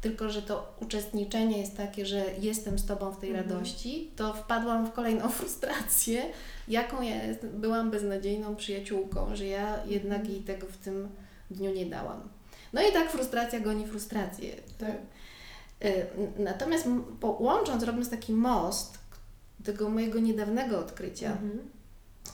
tylko 0.00 0.30
że 0.30 0.42
to 0.42 0.74
uczestniczenie 0.80 1.58
jest 1.58 1.76
takie, 1.76 2.06
że 2.06 2.24
jestem 2.40 2.78
z 2.78 2.86
Tobą 2.86 3.10
w 3.10 3.18
tej 3.18 3.30
mhm. 3.30 3.48
radości, 3.48 4.10
to 4.16 4.34
wpadłam 4.34 4.86
w 4.86 4.92
kolejną 4.92 5.28
frustrację, 5.38 6.22
jaką 6.68 7.02
ja 7.02 7.14
byłam 7.42 7.90
beznadziejną 7.90 8.56
przyjaciółką, 8.56 9.36
że 9.36 9.46
ja 9.46 9.84
jednak 9.86 10.18
mhm. 10.18 10.34
jej 10.34 10.42
tego 10.42 10.66
w 10.66 10.76
tym 10.76 11.08
dniu 11.50 11.74
nie 11.74 11.86
dałam. 11.86 12.28
No 12.72 12.82
i 12.88 12.92
tak 12.92 13.10
frustracja 13.10 13.60
goni 13.60 13.86
frustrację. 13.86 14.52
Tak? 14.78 14.96
Y, 15.84 16.06
natomiast 16.38 16.88
łącząc, 17.22 17.82
robiąc 17.82 18.10
taki 18.10 18.32
most, 18.32 18.98
tego 19.64 19.88
mojego 19.88 20.18
niedawnego 20.18 20.78
odkrycia, 20.78 21.32
mhm. 21.32 21.58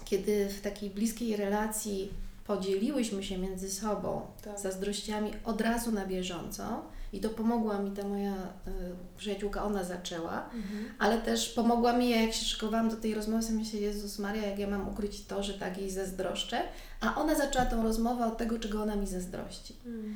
kiedy 0.05 0.49
w 0.49 0.61
takiej 0.61 0.91
bliskiej 0.91 1.37
relacji 1.37 2.13
podzieliłyśmy 2.47 3.23
się 3.23 3.39
między 3.39 3.71
sobą 3.71 4.27
tak. 4.43 4.59
zazdrościami 4.59 5.33
od 5.45 5.61
razu 5.61 5.93
na 5.93 6.07
bieżąco 6.07 6.83
i 7.15 7.21
to 7.21 7.29
pomogła 7.29 7.79
mi 7.79 7.91
ta 7.91 8.09
moja 8.09 8.33
y, 8.33 8.71
przyjaciółka, 9.17 9.65
ona 9.65 9.85
zaczęła, 9.85 10.45
mhm. 10.45 10.95
ale 10.99 11.19
też 11.19 11.49
pomogła 11.49 11.93
mi, 11.93 12.11
jak 12.11 12.33
się 12.33 12.45
szykowałam 12.45 12.91
do 12.91 12.97
tej 12.97 13.15
rozmowy, 13.15 13.43
sobie 13.43 13.59
myślę, 13.59 13.81
Jezus 13.81 14.19
Maria, 14.19 14.47
jak 14.47 14.59
ja 14.59 14.67
mam 14.67 14.89
ukryć 14.89 15.25
to, 15.25 15.43
że 15.43 15.55
tak 15.55 15.79
jej 15.79 15.91
zazdroszczę, 15.91 16.63
a 17.01 17.15
ona 17.15 17.35
zaczęła 17.35 17.65
tą 17.65 17.83
rozmowę 17.83 18.27
od 18.27 18.39
tego, 18.39 18.59
czego 18.59 18.83
ona 18.83 18.97
mi 18.97 19.07
zazdrości. 19.07 19.77
Mhm. 19.87 20.15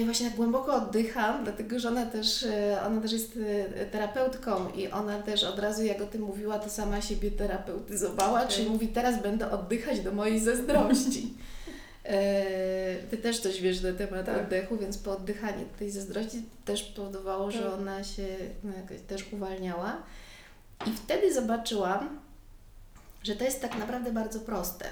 I 0.00 0.04
właśnie 0.04 0.26
tak 0.26 0.36
głęboko 0.36 0.74
oddycham, 0.74 1.44
dlatego 1.44 1.78
że 1.78 1.88
ona 1.88 2.06
też, 2.06 2.42
e, 2.42 2.82
ona 2.86 3.00
też 3.00 3.12
jest 3.12 3.38
e, 3.76 3.86
terapeutką 3.86 4.68
i 4.68 4.88
ona 4.88 5.22
też 5.22 5.44
od 5.44 5.58
razu 5.58 5.84
jak 5.84 6.00
o 6.00 6.06
tym 6.06 6.22
mówiła, 6.22 6.58
to 6.58 6.70
sama 6.70 7.00
siebie 7.00 7.30
terapeutyzowała, 7.30 8.40
okay. 8.40 8.52
czyli 8.52 8.70
mówi 8.70 8.88
teraz 8.88 9.22
będę 9.22 9.50
oddychać 9.50 10.00
do 10.00 10.12
mojej 10.12 10.40
zazdrości. 10.40 11.34
Ty 13.10 13.16
też 13.16 13.40
coś 13.40 13.60
wiesz 13.60 13.82
na 13.82 13.92
temat 13.92 14.26
tak. 14.26 14.44
oddechu, 14.44 14.76
więc 14.76 14.98
po 14.98 15.20
tej 15.78 15.90
zazdrości 15.90 16.42
też 16.64 16.82
powodowało, 16.82 17.52
tak. 17.52 17.60
że 17.60 17.74
ona 17.74 18.04
się 18.04 18.26
no, 18.64 18.72
jakoś 18.76 19.00
też 19.00 19.32
uwalniała. 19.32 20.02
I 20.86 20.90
wtedy 20.92 21.34
zobaczyłam, 21.34 22.20
że 23.22 23.36
to 23.36 23.44
jest 23.44 23.60
tak 23.60 23.78
naprawdę 23.78 24.12
bardzo 24.12 24.40
proste 24.40 24.86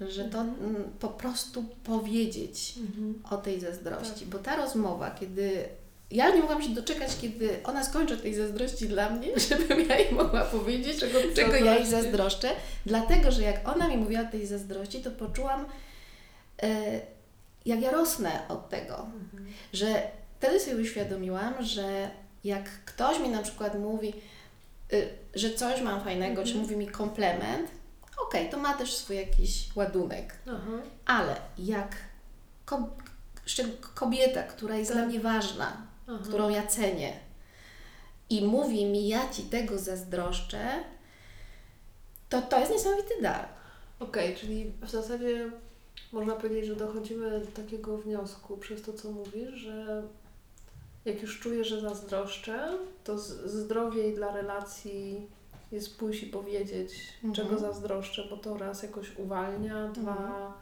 że 0.00 0.24
to 0.24 0.40
mhm. 0.40 0.74
po 1.00 1.08
prostu 1.08 1.64
powiedzieć 1.84 2.74
mhm. 2.78 3.22
o 3.30 3.36
tej 3.36 3.60
zazdrości, 3.60 4.20
tak. 4.20 4.28
bo 4.28 4.38
ta 4.38 4.56
rozmowa, 4.56 5.10
kiedy 5.10 5.68
ja 6.10 6.30
nie 6.30 6.40
mogłam 6.40 6.62
się 6.62 6.68
doczekać, 6.68 7.10
kiedy 7.20 7.48
ona 7.64 7.84
skończy 7.84 8.16
tej 8.16 8.34
zazdrości 8.34 8.88
dla 8.88 9.10
mnie, 9.10 9.28
żebym 9.48 9.88
ja 9.88 9.98
jej 9.98 10.12
mogła 10.12 10.40
powiedzieć, 10.40 11.00
czego, 11.00 11.18
czego 11.34 11.56
ja 11.56 11.74
jej 11.74 11.86
zazdroszczę, 11.86 12.50
dlatego, 12.86 13.30
że 13.30 13.42
jak 13.42 13.68
ona 13.68 13.88
mi 13.88 13.96
mówiła 13.96 14.20
o 14.20 14.30
tej 14.30 14.46
zazdrości, 14.46 15.02
to 15.02 15.10
poczułam, 15.10 15.66
jak 17.66 17.80
ja 17.80 17.90
rosnę 17.90 18.48
od 18.48 18.68
tego, 18.68 18.98
mhm. 18.98 19.46
że 19.72 20.02
wtedy 20.38 20.60
sobie 20.60 20.82
uświadomiłam, 20.82 21.64
że 21.64 22.10
jak 22.44 22.84
ktoś 22.84 23.18
mi 23.18 23.28
na 23.28 23.42
przykład 23.42 23.78
mówi, 23.78 24.14
y, 24.92 25.08
że 25.34 25.54
coś 25.54 25.80
mam 25.80 26.04
fajnego, 26.04 26.42
czy 26.42 26.48
mhm. 26.48 26.62
mówi 26.62 26.76
mi 26.76 26.86
komplement, 26.86 27.70
okej, 28.26 28.40
okay, 28.40 28.48
to 28.48 28.58
ma 28.58 28.74
też 28.74 28.94
swój 28.94 29.16
jakiś 29.16 29.76
ładunek. 29.76 30.34
Aha. 30.46 30.82
Ale 31.06 31.36
jak 31.58 31.96
kobieta, 33.94 34.42
która 34.42 34.76
jest 34.76 34.90
tak. 34.90 34.98
dla 34.98 35.06
mnie 35.06 35.20
ważna, 35.20 35.86
którą 36.24 36.48
ja 36.48 36.66
cenię 36.66 37.12
i 38.30 38.44
mówi 38.44 38.86
mi, 38.86 39.08
ja 39.08 39.28
Ci 39.28 39.42
tego 39.42 39.78
zazdroszczę, 39.78 40.84
to 42.28 42.42
to 42.42 42.60
jest 42.60 42.72
niesamowity 42.72 43.22
dar. 43.22 43.48
Okej, 44.00 44.26
okay, 44.26 44.40
czyli 44.40 44.72
w 44.82 44.90
zasadzie 44.90 45.50
można 46.12 46.36
powiedzieć, 46.36 46.66
że 46.66 46.76
dochodzimy 46.76 47.40
do 47.40 47.62
takiego 47.62 47.98
wniosku 47.98 48.56
przez 48.56 48.82
to, 48.82 48.92
co 48.92 49.10
mówisz, 49.10 49.54
że 49.54 50.02
jak 51.04 51.22
już 51.22 51.40
czuję, 51.40 51.64
że 51.64 51.80
zazdroszczę, 51.80 52.68
to 53.04 53.18
zdrowiej 53.18 54.14
dla 54.14 54.34
relacji 54.34 55.28
jest 55.72 55.98
pójść 55.98 56.22
i 56.22 56.26
powiedzieć, 56.26 56.92
mhm. 57.24 57.34
czego 57.34 57.58
zazdroszczę, 57.58 58.22
bo 58.30 58.36
to 58.36 58.58
raz 58.58 58.82
jakoś 58.82 59.18
uwalnia, 59.18 59.88
dwa 59.88 60.16
mhm. 60.16 60.52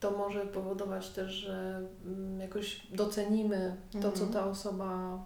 to 0.00 0.10
może 0.10 0.46
powodować 0.46 1.08
też, 1.10 1.32
że 1.32 1.86
mm, 2.06 2.40
jakoś 2.40 2.86
docenimy 2.86 3.76
to, 3.92 4.12
co 4.12 4.24
mhm. 4.24 4.32
ta 4.32 4.46
osoba, 4.46 5.18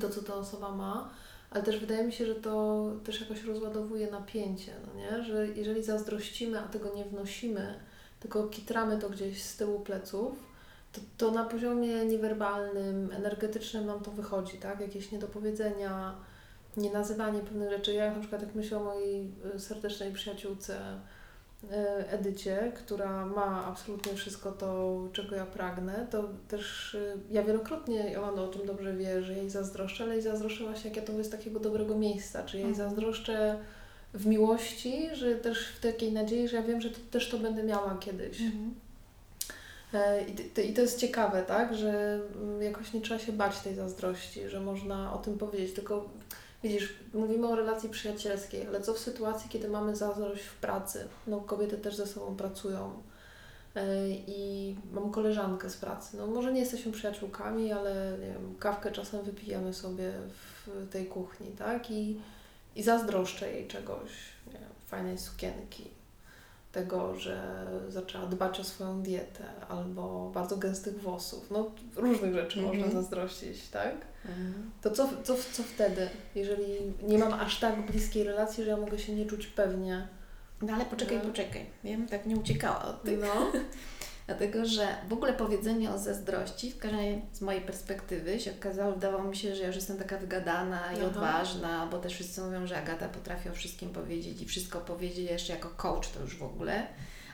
to, 0.00 0.08
co 0.08 0.22
ta 0.22 0.34
osoba 0.34 0.72
ma. 0.72 1.10
Ale 1.50 1.62
też 1.62 1.80
wydaje 1.80 2.06
mi 2.06 2.12
się, 2.12 2.26
że 2.26 2.34
to 2.34 2.84
też 3.04 3.20
jakoś 3.20 3.44
rozładowuje 3.44 4.10
napięcie, 4.10 4.72
no 4.86 5.00
nie? 5.00 5.24
że 5.24 5.48
jeżeli 5.48 5.82
zazdrościmy, 5.82 6.60
a 6.60 6.68
tego 6.68 6.94
nie 6.94 7.04
wnosimy, 7.04 7.80
tylko 8.20 8.48
kitramy 8.48 8.98
to 8.98 9.10
gdzieś 9.10 9.42
z 9.42 9.56
tyłu 9.56 9.80
pleców, 9.80 10.38
to, 10.92 11.00
to 11.16 11.30
na 11.30 11.44
poziomie 11.44 12.04
niewerbalnym, 12.04 13.10
energetycznym 13.12 13.86
nam 13.86 14.00
to 14.00 14.10
wychodzi, 14.10 14.58
tak? 14.58 14.80
Jakieś 14.80 15.12
niedopowiedzenia, 15.12 16.14
nie 16.76 16.92
nazywanie 16.92 17.40
pewnych 17.40 17.70
rzeczy. 17.70 17.92
Ja 17.92 18.14
na 18.14 18.20
przykład 18.20 18.42
jak 18.42 18.54
myślę 18.54 18.78
o 18.78 18.84
mojej 18.84 19.32
y, 19.54 19.60
serdecznej 19.60 20.12
przyjaciółce 20.12 21.00
y, 21.64 21.66
Edycie, 22.08 22.72
która 22.76 23.26
ma 23.26 23.64
absolutnie 23.64 24.14
wszystko 24.14 24.52
to, 24.52 24.98
czego 25.12 25.36
ja 25.36 25.46
pragnę, 25.46 26.06
to 26.10 26.24
też 26.48 26.94
y, 26.94 27.18
ja 27.30 27.42
wielokrotnie, 27.42 28.20
ona 28.20 28.42
o 28.42 28.48
tym 28.48 28.66
dobrze 28.66 28.96
wie, 28.96 29.22
że 29.22 29.32
jej 29.32 29.50
zazdroszczę, 29.50 30.04
ale 30.04 30.14
jej 30.14 30.22
zazdroszczę 30.22 30.64
właśnie, 30.64 30.90
jak 30.90 30.96
ja 30.96 31.02
to 31.02 31.12
jest 31.12 31.32
takiego 31.32 31.60
dobrego 31.60 31.98
miejsca, 31.98 32.42
czy 32.42 32.58
jej 32.58 32.68
mhm. 32.68 32.88
zazdroszczę 32.88 33.58
w 34.14 34.26
miłości, 34.26 35.08
że 35.12 35.34
też 35.34 35.68
w 35.68 35.80
takiej 35.80 36.12
nadziei, 36.12 36.48
że 36.48 36.56
ja 36.56 36.62
wiem, 36.62 36.80
że 36.80 36.90
to, 36.90 36.98
też 37.10 37.28
to 37.28 37.38
będę 37.38 37.62
miała 37.62 37.96
kiedyś. 38.00 38.40
Mhm. 38.40 38.74
E, 39.94 40.24
I 40.64 40.74
to 40.74 40.80
jest 40.80 41.00
ciekawe, 41.00 41.42
tak, 41.42 41.74
że 41.74 42.20
mm, 42.36 42.62
jakoś 42.62 42.92
nie 42.92 43.00
trzeba 43.00 43.20
się 43.20 43.32
bać 43.32 43.58
tej 43.58 43.74
zazdrości, 43.74 44.48
że 44.48 44.60
można 44.60 45.12
o 45.12 45.18
tym 45.18 45.38
powiedzieć, 45.38 45.74
tylko 45.74 46.08
Widzisz, 46.62 46.94
mówimy 47.14 47.48
o 47.48 47.56
relacji 47.56 47.88
przyjacielskiej, 47.88 48.66
ale 48.66 48.80
co 48.80 48.94
w 48.94 48.98
sytuacji, 48.98 49.50
kiedy 49.50 49.68
mamy 49.68 49.96
zazdrość 49.96 50.42
w 50.42 50.54
pracy? 50.54 51.08
No 51.26 51.40
kobiety 51.40 51.78
też 51.78 51.96
ze 51.96 52.06
sobą 52.06 52.36
pracują 52.36 52.92
e, 53.74 54.08
i 54.08 54.76
mam 54.92 55.10
koleżankę 55.10 55.70
z 55.70 55.76
pracy. 55.76 56.16
No 56.16 56.26
może 56.26 56.52
nie 56.52 56.60
jesteśmy 56.60 56.92
przyjaciółkami, 56.92 57.72
ale 57.72 58.18
nie 58.20 58.26
wiem, 58.26 58.54
kawkę 58.58 58.92
czasem 58.92 59.22
wypijamy 59.22 59.74
sobie 59.74 60.12
w 60.66 60.88
tej 60.90 61.06
kuchni, 61.06 61.46
tak? 61.46 61.90
I, 61.90 62.20
i 62.78 62.82
zazdroszczę 62.82 63.52
jej 63.52 63.66
czegoś, 63.66 64.10
nie 64.46 64.60
fajnej 64.86 65.18
sukienki, 65.18 65.90
tego, 66.72 67.16
że 67.16 67.66
zaczęła 67.88 68.26
dbać 68.26 68.60
o 68.60 68.64
swoją 68.64 69.02
dietę 69.02 69.44
albo 69.68 70.30
bardzo 70.34 70.56
gęstych 70.56 71.00
włosów. 71.00 71.50
No 71.50 71.70
różnych 71.96 72.34
rzeczy 72.34 72.60
mm 72.60 72.72
-hmm. 72.72 72.78
można 72.78 72.90
zazdrościć, 72.90 73.68
tak? 73.68 73.94
Mm. 74.24 74.70
To 74.82 74.90
co, 74.90 75.08
co, 75.22 75.34
co 75.52 75.62
wtedy, 75.62 76.08
jeżeli 76.34 76.66
nie 77.02 77.18
mam 77.18 77.32
aż 77.32 77.60
tak 77.60 77.86
bliskiej 77.86 78.24
relacji, 78.24 78.64
że 78.64 78.70
ja 78.70 78.76
mogę 78.76 78.98
się 78.98 79.14
nie 79.14 79.26
czuć 79.26 79.46
pewnie? 79.46 80.08
No 80.62 80.72
ale 80.74 80.84
poczekaj, 80.84 81.16
no. 81.16 81.24
poczekaj. 81.24 81.66
Wiem, 81.84 82.08
tak 82.08 82.26
nie 82.26 82.36
uciekała 82.36 82.84
od 82.84 83.02
tego. 83.02 83.26
No. 83.26 83.52
Dlatego, 84.28 84.66
że 84.66 84.96
w 85.08 85.12
ogóle 85.12 85.32
powiedzenie 85.32 85.90
o 85.90 85.98
zazdrości, 85.98 86.70
w 86.70 86.78
każdej 86.78 87.22
z 87.32 87.40
mojej 87.40 87.60
perspektywy 87.60 88.40
się 88.40 88.52
okazało, 88.58 88.92
wydawało 88.92 89.24
mi 89.24 89.36
się, 89.36 89.54
że 89.54 89.60
ja 89.62 89.66
już 89.66 89.76
jestem 89.76 89.98
taka 89.98 90.18
wygadana 90.18 90.92
i 90.92 90.96
Aha. 90.96 91.06
odważna, 91.06 91.86
bo 91.90 91.98
też 91.98 92.14
wszyscy 92.14 92.40
mówią, 92.40 92.66
że 92.66 92.78
Agata 92.78 93.08
potrafi 93.08 93.48
o 93.48 93.52
wszystkim 93.52 93.90
powiedzieć 93.90 94.42
i 94.42 94.46
wszystko 94.46 94.80
powiedzieć 94.80 95.30
jeszcze 95.30 95.52
jako 95.52 95.68
coach 95.68 96.08
to 96.08 96.20
już 96.20 96.36
w 96.36 96.42
ogóle. 96.42 96.86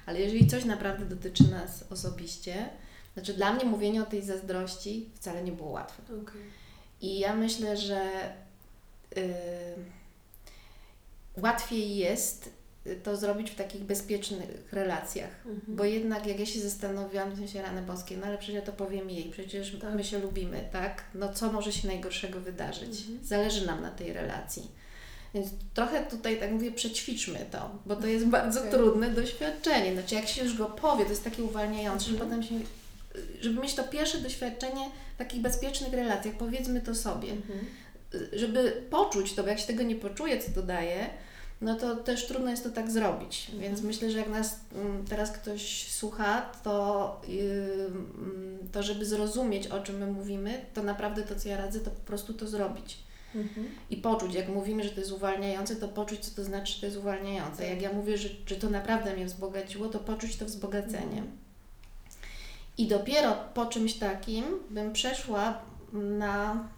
Ale 0.06 0.20
jeżeli 0.20 0.46
coś 0.46 0.64
naprawdę 0.64 1.04
dotyczy 1.04 1.50
nas 1.50 1.84
osobiście, 1.90 2.68
Znaczy 3.14 3.34
dla 3.34 3.52
mnie 3.52 3.64
mówienie 3.64 4.02
o 4.02 4.06
tej 4.06 4.22
zazdrości 4.22 5.10
wcale 5.14 5.42
nie 5.42 5.52
było 5.52 5.70
łatwe. 5.70 6.02
Okay. 6.22 6.42
I 7.00 7.18
ja 7.18 7.36
myślę, 7.36 7.76
że 7.76 8.10
yy, 9.16 9.22
łatwiej 11.36 11.96
jest 11.96 12.50
to 13.02 13.16
zrobić 13.16 13.50
w 13.50 13.54
takich 13.54 13.82
bezpiecznych 13.82 14.48
relacjach. 14.72 15.30
Mhm. 15.46 15.76
Bo 15.76 15.84
jednak 15.84 16.26
jak 16.26 16.40
ja 16.40 16.46
się 16.46 16.60
zastanowiłam, 16.60 17.30
w 17.30 17.38
sensie 17.38 17.62
rany 17.62 17.82
boskie, 17.82 18.16
no 18.16 18.26
ale 18.26 18.38
przecież 18.38 18.54
ja 18.54 18.62
to 18.62 18.72
powiem 18.72 19.10
jej, 19.10 19.24
przecież 19.30 19.76
tak. 19.80 19.94
my 19.94 20.04
się 20.04 20.18
lubimy, 20.18 20.68
tak? 20.72 21.04
No 21.14 21.32
co 21.32 21.52
może 21.52 21.72
się 21.72 21.88
najgorszego 21.88 22.40
wydarzyć? 22.40 23.00
Mhm. 23.00 23.18
Zależy 23.24 23.66
nam 23.66 23.82
na 23.82 23.90
tej 23.90 24.12
relacji. 24.12 24.70
Więc 25.34 25.48
trochę 25.74 26.06
tutaj, 26.06 26.40
tak 26.40 26.50
mówię, 26.50 26.72
przećwiczmy 26.72 27.46
to, 27.50 27.70
bo 27.86 27.96
to 27.96 28.06
jest 28.06 28.26
bardzo 28.26 28.60
okay. 28.60 28.72
trudne 28.72 29.10
doświadczenie. 29.10 29.92
Znaczy, 29.92 30.14
jak 30.14 30.28
się 30.28 30.42
już 30.42 30.56
go 30.56 30.66
powie, 30.66 31.04
to 31.04 31.10
jest 31.10 31.24
takie 31.24 31.42
uwalniające, 31.42 32.10
mhm. 32.10 32.18
że 32.18 32.24
potem 32.24 32.42
się, 32.42 32.66
żeby 33.40 33.60
mieć 33.60 33.74
to 33.74 33.84
pierwsze 33.84 34.18
doświadczenie 34.18 34.90
w 35.14 35.18
takich 35.18 35.40
bezpiecznych 35.40 35.92
relacjach, 35.92 36.34
powiedzmy 36.34 36.80
to 36.80 36.94
sobie, 36.94 37.30
mhm. 37.32 37.58
żeby 38.32 38.82
poczuć 38.90 39.32
to, 39.32 39.42
bo 39.42 39.48
jak 39.48 39.58
się 39.58 39.66
tego 39.66 39.82
nie 39.82 39.96
poczuje, 39.96 40.42
co 40.42 40.50
to 40.50 40.62
daje, 40.62 41.10
no 41.60 41.74
to 41.74 41.96
też 41.96 42.26
trudno 42.26 42.50
jest 42.50 42.64
to 42.64 42.70
tak 42.70 42.90
zrobić. 42.90 43.42
Mhm. 43.44 43.62
Więc 43.62 43.82
myślę, 43.82 44.10
że 44.10 44.18
jak 44.18 44.28
nas 44.28 44.60
mm, 44.74 45.04
teraz 45.06 45.32
ktoś 45.32 45.88
słucha, 45.88 46.50
to, 46.62 47.20
yy, 47.28 47.90
to 48.72 48.82
żeby 48.82 49.04
zrozumieć, 49.04 49.66
o 49.66 49.80
czym 49.80 49.98
my 49.98 50.06
mówimy, 50.06 50.64
to 50.74 50.82
naprawdę 50.82 51.22
to, 51.22 51.34
co 51.34 51.48
ja 51.48 51.56
radzę, 51.56 51.80
to 51.80 51.90
po 51.90 52.00
prostu 52.00 52.34
to 52.34 52.46
zrobić. 52.46 52.98
Mhm. 53.34 53.66
I 53.90 53.96
poczuć, 53.96 54.34
jak 54.34 54.48
mówimy, 54.48 54.84
że 54.84 54.90
to 54.90 55.00
jest 55.00 55.12
uwalniające, 55.12 55.76
to 55.76 55.88
poczuć, 55.88 56.20
co 56.20 56.36
to 56.36 56.44
znaczy, 56.44 56.72
że 56.72 56.80
to 56.80 56.86
jest 56.86 56.98
uwalniające. 56.98 57.66
Jak 57.66 57.82
ja 57.82 57.92
mówię, 57.92 58.18
że, 58.18 58.28
że 58.46 58.56
to 58.56 58.70
naprawdę 58.70 59.16
mnie 59.16 59.26
wzbogaciło, 59.26 59.88
to 59.88 59.98
poczuć 59.98 60.36
to 60.36 60.44
wzbogacenie. 60.44 61.18
Mhm. 61.18 61.30
I 62.78 62.86
dopiero 62.86 63.36
po 63.54 63.66
czymś 63.66 63.94
takim 63.94 64.44
bym 64.70 64.92
przeszła 64.92 65.58
na 65.92 66.68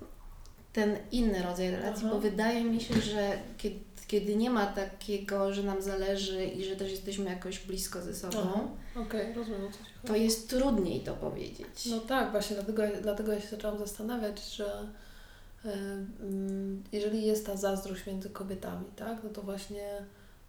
ten 0.72 0.96
inny 1.12 1.42
rodzaj 1.42 1.70
relacji, 1.70 2.04
Aha. 2.06 2.14
bo 2.14 2.20
wydaje 2.20 2.64
mi 2.64 2.80
się, 2.80 2.94
że 3.00 3.38
kiedy, 3.58 3.76
kiedy, 4.06 4.36
nie 4.36 4.50
ma 4.50 4.66
takiego, 4.66 5.54
że 5.54 5.62
nam 5.62 5.82
zależy 5.82 6.44
i 6.44 6.64
że 6.64 6.76
też 6.76 6.90
jesteśmy 6.90 7.24
jakoś 7.24 7.58
blisko 7.58 8.02
ze 8.02 8.14
sobą, 8.14 8.68
okay, 8.96 9.34
rozumiem, 9.34 9.70
to 10.06 10.16
jest 10.16 10.50
trudniej 10.50 11.00
to 11.00 11.14
powiedzieć. 11.14 11.86
No 11.90 12.00
tak, 12.00 12.30
właśnie 12.30 12.56
dlatego, 12.56 12.82
dlatego 13.02 13.32
ja 13.32 13.40
się 13.40 13.48
zaczęłam 13.48 13.78
zastanawiać, 13.78 14.54
że 14.54 14.86
jeżeli 16.92 17.26
jest 17.26 17.46
ta 17.46 17.56
zazdrość 17.56 18.06
między 18.06 18.30
kobietami, 18.30 18.84
tak, 18.96 19.18
no 19.24 19.30
to 19.30 19.42
właśnie 19.42 20.04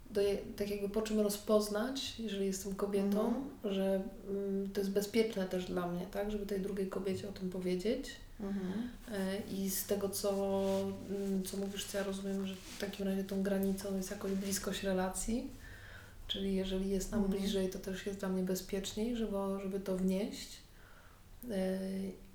do, 0.09 0.21
tak 0.55 0.69
jakby 0.69 0.89
po 0.89 1.01
czym 1.01 1.19
rozpoznać, 1.19 2.19
jeżeli 2.19 2.45
jestem 2.45 2.75
kobietą, 2.75 3.27
mhm. 3.27 3.73
że 3.75 4.01
um, 4.29 4.69
to 4.73 4.81
jest 4.81 4.91
bezpieczne 4.91 5.45
też 5.45 5.65
dla 5.65 5.87
mnie, 5.87 6.07
tak, 6.11 6.31
żeby 6.31 6.45
tej 6.45 6.59
drugiej 6.59 6.87
kobiecie 6.87 7.29
o 7.29 7.31
tym 7.31 7.49
powiedzieć. 7.49 8.15
Mhm. 8.39 8.89
E, 9.12 9.38
I 9.51 9.70
z 9.70 9.86
tego, 9.86 10.10
co, 10.10 10.32
mm, 11.10 11.44
co 11.44 11.58
mówisz, 11.58 11.86
co 11.86 11.98
ja 11.98 12.03
rozumiem, 12.03 12.48
że 12.48 12.56
w 12.56 12.79
takim 12.79 13.08
razie 13.08 13.24
tą 13.24 13.44
granicą 13.44 13.98
jest 13.98 14.12
jakoś 14.12 14.32
bliskość 14.32 14.84
relacji, 14.84 15.51
czyli 16.27 16.56
jeżeli 16.56 16.89
jest 16.89 17.12
nam 17.12 17.24
mhm. 17.24 17.39
bliżej, 17.39 17.70
to 17.70 17.79
też 17.79 18.06
jest 18.06 18.20
dla 18.20 18.29
mnie 18.29 18.44
bezpieczniej, 18.44 19.15
żeby, 19.15 19.38
żeby 19.63 19.79
to 19.79 19.98
wnieść. 19.98 20.58
E, 21.51 21.79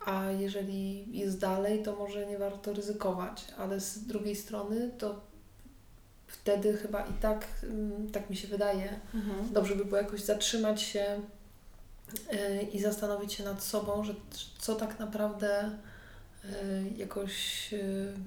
a 0.07 0.31
jeżeli 0.31 1.19
jest 1.19 1.39
dalej, 1.39 1.83
to 1.83 1.97
może 1.97 2.27
nie 2.27 2.39
warto 2.39 2.73
ryzykować, 2.73 3.45
ale 3.59 3.81
z 3.81 4.07
drugiej 4.07 4.37
strony 4.37 4.91
to 4.99 5.21
wtedy 6.27 6.77
chyba 6.77 7.07
i 7.07 7.13
tak, 7.13 7.47
mm, 7.63 8.11
tak 8.11 8.31
mi 8.31 8.37
się 8.37 8.49
wydaje, 8.49 9.01
mhm. 9.15 9.53
dobrze 9.53 9.77
by 9.77 9.85
było 9.85 9.97
jakoś 9.97 10.21
zatrzymać 10.21 10.83
się 10.83 11.21
e, 12.31 12.63
i 12.63 12.81
zastanowić 12.81 13.33
się 13.33 13.45
nad 13.45 13.63
sobą, 13.63 14.05
że 14.05 14.15
co 14.59 14.75
tak 14.75 14.99
naprawdę 14.99 15.71
jakoś 16.97 17.75
e, 17.75 17.79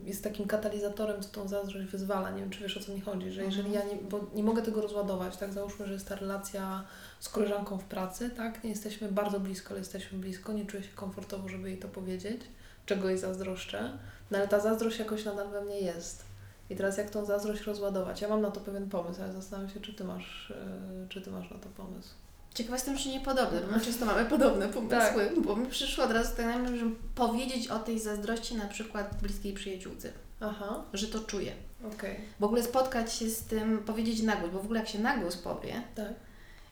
jest 0.04 0.24
takim 0.24 0.48
katalizatorem, 0.48 1.22
co 1.22 1.30
tą 1.30 1.48
zazdrość 1.48 1.88
wyzwala. 1.88 2.32
Nie 2.32 2.42
wiem, 2.42 2.50
czy 2.50 2.62
wiesz 2.62 2.78
o 2.78 2.80
co 2.80 2.94
mi 2.94 3.02
chodzi, 3.02 3.32
że 3.32 3.44
jeżeli 3.44 3.72
ja 3.72 3.84
nie, 3.84 3.96
bo 3.96 4.20
nie 4.36 4.44
mogę 4.44 4.62
tego 4.62 4.82
rozładować, 4.82 5.38
tak, 5.38 5.54
załóżmy, 5.54 5.88
że 5.88 5.94
jest 5.94 6.08
ta 6.08 6.16
relacja 6.16 6.84
z 7.20 7.30
koleżanką 7.30 7.78
w 7.78 7.84
pracy, 7.84 8.30
tak, 8.30 8.64
nie 8.64 8.70
jesteśmy 8.70 9.12
bardzo 9.12 9.40
blisko, 9.40 9.70
ale 9.70 9.80
jesteśmy 9.80 10.18
blisko, 10.18 10.54
nie 10.54 10.66
czuję 10.66 10.84
się 10.84 10.94
komfortowo, 10.96 11.50
żeby 11.50 11.70
jej 11.70 11.80
to 11.80 11.88
powiedzieć, 11.88 12.42
czego 12.86 13.10
jej 13.10 13.18
zazdroszczę, 13.18 13.98
no 14.32 14.38
ale 14.38 14.48
ta 14.48 14.60
zazdrość 14.60 15.00
jakoś 15.00 15.26
nadal 15.26 15.50
we 15.50 15.62
mnie 15.62 15.80
jest. 15.80 16.26
I 16.70 16.76
teraz 16.76 16.98
jak 16.98 17.10
tą 17.10 17.26
zazdrość 17.26 17.62
rozładować? 17.62 18.22
Ja 18.22 18.28
mam 18.28 18.42
na 18.42 18.52
to 18.52 18.62
pewien 18.62 18.90
pomysł, 18.90 19.22
ale 19.22 19.34
zastanawiam 19.34 19.74
się, 19.74 19.80
czy 19.80 19.94
Ty 19.94 20.04
masz, 20.04 20.52
e, 20.52 21.08
czy 21.10 21.22
ty 21.22 21.32
masz 21.32 21.52
na 21.52 21.58
to 21.58 21.70
pomysł. 21.70 22.10
Ciekawa 22.56 22.76
jestem, 22.76 22.98
czy 22.98 23.10
nie 23.10 23.20
podobne, 23.20 23.62
bo 23.62 23.72
my 23.72 23.82
często 23.82 24.06
mamy 24.06 24.26
podobne 24.26 24.68
pomysły, 24.68 25.26
tak. 25.26 25.40
bo 25.40 25.56
mi 25.56 25.68
przyszło 25.68 26.04
od 26.04 26.12
razu 26.12 26.36
tak 26.38 26.46
na 26.46 26.78
żeby 26.78 26.96
powiedzieć 27.16 27.68
o 27.68 27.80
tej 27.80 28.00
zazdrości 28.00 28.56
na 28.56 28.68
przykład 28.68 29.22
bliskiej 29.22 29.54
przyjaciółce. 29.54 30.12
Aha. 30.40 30.84
Że 30.94 31.08
to 31.08 31.20
czuję. 31.20 31.52
Okay. 31.96 32.16
W 32.40 32.44
ogóle 32.44 32.64
spotkać 32.64 33.14
się 33.14 33.30
z 33.30 33.44
tym, 33.44 33.78
powiedzieć 33.78 34.22
nagłos, 34.22 34.52
bo 34.52 34.60
w 34.60 34.66
ogóle 34.66 34.80
jak 34.80 34.90
się 34.90 35.00
nagłos 35.00 35.38
powie 35.38 35.82
tak. 35.96 36.14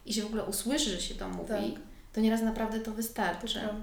i 0.06 0.14
się 0.14 0.22
w 0.22 0.26
ogóle 0.26 0.44
usłyszy, 0.44 0.90
że 0.90 1.02
się 1.02 1.16
to 1.16 1.30
mówi, 1.30 1.48
tak. 1.48 1.82
to 2.14 2.22
nieraz 2.22 2.42
naprawdę 2.42 2.80
to 2.80 2.92
wystarczy. 2.92 3.60
To 3.60 3.74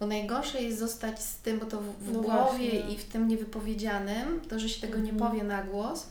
bo 0.00 0.06
najgorsze 0.06 0.62
jest 0.62 0.78
zostać 0.78 1.22
z 1.22 1.36
tym, 1.36 1.58
bo 1.58 1.66
to 1.66 1.80
w, 1.80 1.84
w 1.84 2.12
no 2.12 2.20
głowie 2.20 2.70
właśnie. 2.70 2.94
i 2.94 2.98
w 2.98 3.04
tym 3.04 3.28
niewypowiedzianym, 3.28 4.40
to, 4.48 4.58
że 4.58 4.68
się 4.68 4.80
tego 4.80 4.98
nie 4.98 5.10
mhm. 5.10 5.30
powie 5.30 5.44
na 5.44 5.62
głos, 5.62 6.06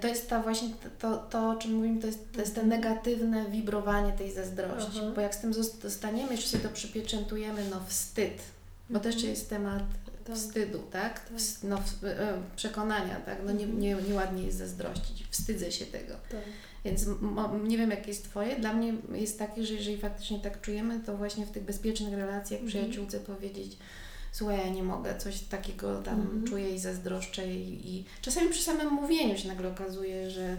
to 0.00 0.08
jest 0.08 0.28
ta 0.28 0.42
właśnie 0.42 0.68
to, 0.98 1.16
to 1.16 1.50
o 1.50 1.56
czym 1.56 1.74
mówimy, 1.74 2.00
to 2.00 2.06
jest, 2.06 2.32
to 2.32 2.40
jest 2.40 2.54
to 2.54 2.60
mhm. 2.60 2.80
negatywne 2.80 3.50
wibrowanie 3.50 4.12
tej 4.12 4.32
zazdrości. 4.32 5.00
Bo 5.14 5.20
jak 5.20 5.34
z 5.34 5.38
tym 5.38 5.54
zostaniemy, 5.54 6.32
jeszcze 6.32 6.48
sobie 6.48 6.62
to 6.62 6.74
przypieczętujemy, 6.74 7.64
no 7.70 7.80
wstyd, 7.86 8.38
bo 8.90 9.00
to 9.00 9.08
jeszcze 9.08 9.26
mhm. 9.26 9.34
jest 9.34 9.50
temat 9.50 9.82
tak. 10.24 10.36
wstydu, 10.36 10.78
tak? 10.78 11.20
tak. 11.20 11.38
No, 11.62 11.76
e, 12.08 12.40
przekonania, 12.56 13.16
tak? 13.16 13.38
No 13.46 13.52
nie, 13.52 13.64
mhm. 13.64 13.80
nie, 13.80 13.96
nieładnie 14.08 14.42
jest 14.42 14.58
zazdrościć, 14.58 15.24
wstydzę 15.30 15.72
się 15.72 15.86
tego. 15.86 16.14
Tak. 16.30 16.40
Więc 16.84 17.06
nie 17.64 17.78
wiem, 17.78 17.90
jakie 17.90 18.08
jest 18.08 18.24
Twoje. 18.24 18.56
Dla 18.56 18.72
mnie 18.72 18.94
jest 19.14 19.38
takie, 19.38 19.66
że 19.66 19.74
jeżeli 19.74 19.98
faktycznie 19.98 20.38
tak 20.38 20.60
czujemy, 20.60 21.00
to 21.00 21.16
właśnie 21.16 21.46
w 21.46 21.50
tych 21.50 21.62
bezpiecznych 21.62 22.14
relacjach 22.14 22.60
mhm. 22.60 22.68
przyjaciółce 22.68 23.20
powiedzieć, 23.20 23.76
słuchaj, 24.36 24.58
ja 24.58 24.68
nie 24.68 24.82
mogę, 24.82 25.18
coś 25.18 25.40
takiego 25.40 26.02
tam 26.02 26.20
mhm. 26.20 26.44
czuję 26.44 26.74
i 26.74 26.78
zazdroszczę 26.78 27.54
i, 27.54 27.94
i 27.94 28.04
czasami 28.22 28.48
przy 28.48 28.62
samym 28.62 28.88
mówieniu 28.88 29.38
się 29.38 29.48
nagle 29.48 29.68
okazuje, 29.68 30.30
że 30.30 30.56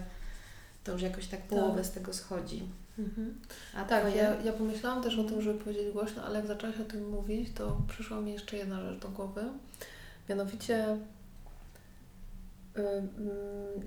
to 0.84 0.92
już 0.92 1.02
jakoś 1.02 1.26
tak 1.26 1.42
połowę 1.42 1.76
tak. 1.76 1.86
z 1.86 1.90
tego 1.90 2.12
schodzi. 2.12 2.62
Mhm. 2.98 3.40
A 3.76 3.84
tak, 3.84 4.16
ja, 4.16 4.42
ja 4.44 4.52
pomyślałam 4.52 5.02
też 5.02 5.18
o 5.18 5.24
tym, 5.24 5.42
żeby 5.42 5.58
powiedzieć 5.58 5.92
głośno, 5.92 6.22
ale 6.24 6.38
jak 6.38 6.46
zaczęłaś 6.46 6.80
o 6.80 6.84
tym 6.84 7.10
mówić, 7.10 7.48
to 7.54 7.80
przyszła 7.88 8.20
mi 8.20 8.32
jeszcze 8.32 8.56
jedna 8.56 8.80
rzecz 8.80 9.02
do 9.02 9.08
głowy. 9.08 9.42
Mianowicie 10.28 10.96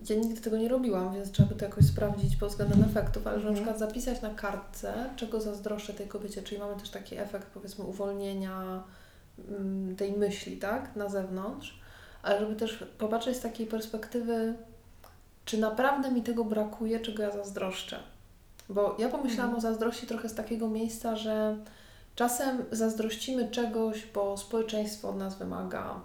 ja 0.10 0.15
nigdy 0.15 0.41
tego 0.41 0.58
nie 0.58 0.69
robiłam, 0.69 1.13
więc 1.13 1.32
trzeba 1.32 1.49
by 1.49 1.56
to 1.56 1.65
jakoś 1.65 1.86
sprawdzić 1.86 2.36
pod 2.36 2.49
względem 2.49 2.84
efektów, 2.84 3.27
ale 3.27 3.36
mhm. 3.36 3.54
na 3.54 3.60
przykład 3.60 3.80
zapisać 3.80 4.21
na 4.21 4.30
kartce, 4.30 5.10
czego 5.15 5.41
zazdroszczę 5.41 5.93
tej 5.93 6.08
kobiecie, 6.08 6.41
czyli 6.41 6.62
mamy 6.62 6.75
też 6.75 6.89
taki 6.89 7.17
efekt 7.17 7.47
powiedzmy 7.47 7.86
uwolnienia, 7.86 8.84
Mm, 8.84 8.84
tej 9.97 10.12
myśli, 10.12 10.58
tak, 10.58 10.95
na 10.95 11.10
zewnątrz, 11.10 11.82
ale 12.23 12.39
żeby 12.39 12.56
też 12.56 12.86
popatrzeć 12.97 13.38
z 13.38 13.41
takiej 13.41 13.67
perspektywy, 13.67 14.54
czy 15.45 15.58
naprawdę 15.58 16.12
mi 16.12 16.21
tego 16.21 16.45
brakuje, 16.45 16.99
czego 16.99 17.23
ja 17.23 17.32
zazdroszczę. 17.32 17.99
Bo 18.69 18.95
ja 18.99 19.10
pomyślałam 19.10 19.56
mhm. 19.56 19.58
o 19.58 19.62
zazdrości 19.62 20.08
trochę 20.08 20.30
z 20.30 20.36
takiego 20.36 20.69
miejsca, 20.69 21.15
że 21.15 21.58
czasem 22.15 22.65
zazdrościmy 22.71 23.49
czegoś, 23.49 24.06
bo 24.13 24.38
społeczeństwo 24.38 25.10
od 25.10 25.17
nas 25.17 25.38
wymaga, 25.38 25.99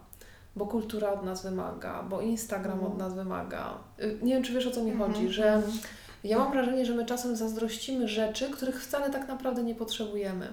bo 0.56 0.66
kultura 0.66 1.12
od 1.12 1.24
nas 1.24 1.42
wymaga, 1.42 2.02
bo 2.02 2.20
Instagram 2.20 2.72
mhm. 2.72 2.92
od 2.92 2.98
nas 2.98 3.14
wymaga. 3.14 3.74
Y, 4.00 4.18
nie 4.22 4.34
wiem, 4.34 4.42
czy 4.42 4.52
wiesz 4.52 4.66
o 4.66 4.70
co 4.70 4.82
mi 4.82 4.90
mhm. 4.90 5.12
chodzi, 5.12 5.28
że 5.28 5.54
mhm. 5.54 5.78
ja 6.24 6.38
mam 6.38 6.52
wrażenie, 6.52 6.86
że 6.86 6.94
my 6.94 7.06
czasem 7.06 7.36
zazdrościmy 7.36 8.08
rzeczy, 8.08 8.50
których 8.50 8.82
wcale 8.82 9.10
tak 9.10 9.28
naprawdę 9.28 9.62
nie 9.62 9.74
potrzebujemy. 9.74 10.48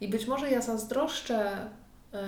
I 0.00 0.08
być 0.08 0.26
może 0.26 0.50
ja 0.50 0.60
zazdroszczę. 0.60 1.68
Yy, 2.12 2.18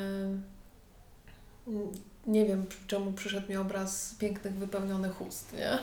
nie 2.27 2.47
wiem, 2.47 2.67
czemu 2.87 3.13
przyszedł 3.13 3.49
mi 3.49 3.57
obraz 3.57 4.15
pięknych, 4.19 4.55
wypełnionych 4.55 5.21
ust, 5.21 5.53
nie? 5.53 5.79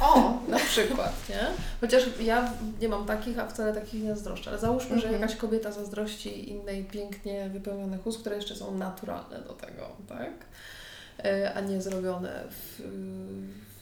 O! 0.00 0.38
na 0.48 0.58
przykład, 0.58 1.28
nie? 1.28 1.46
Chociaż 1.80 2.02
ja 2.20 2.52
nie 2.80 2.88
mam 2.88 3.06
takich, 3.06 3.38
a 3.38 3.46
wcale 3.46 3.74
takich 3.74 4.02
nie 4.02 4.14
zazdroszczę. 4.14 4.50
Ale 4.50 4.58
załóżmy, 4.58 5.00
że 5.00 5.06
mhm. 5.06 5.20
jakaś 5.22 5.36
kobieta 5.36 5.72
zazdrości 5.72 6.50
innej 6.50 6.84
pięknie 6.84 7.50
wypełnionych 7.50 8.06
ust, 8.06 8.20
które 8.20 8.36
jeszcze 8.36 8.54
są 8.56 8.78
naturalne 8.78 9.38
do 9.38 9.52
tego, 9.52 9.88
tak? 10.08 10.32
E, 11.24 11.54
a 11.54 11.60
nie 11.60 11.82
zrobione 11.82 12.44
w, 12.50 12.82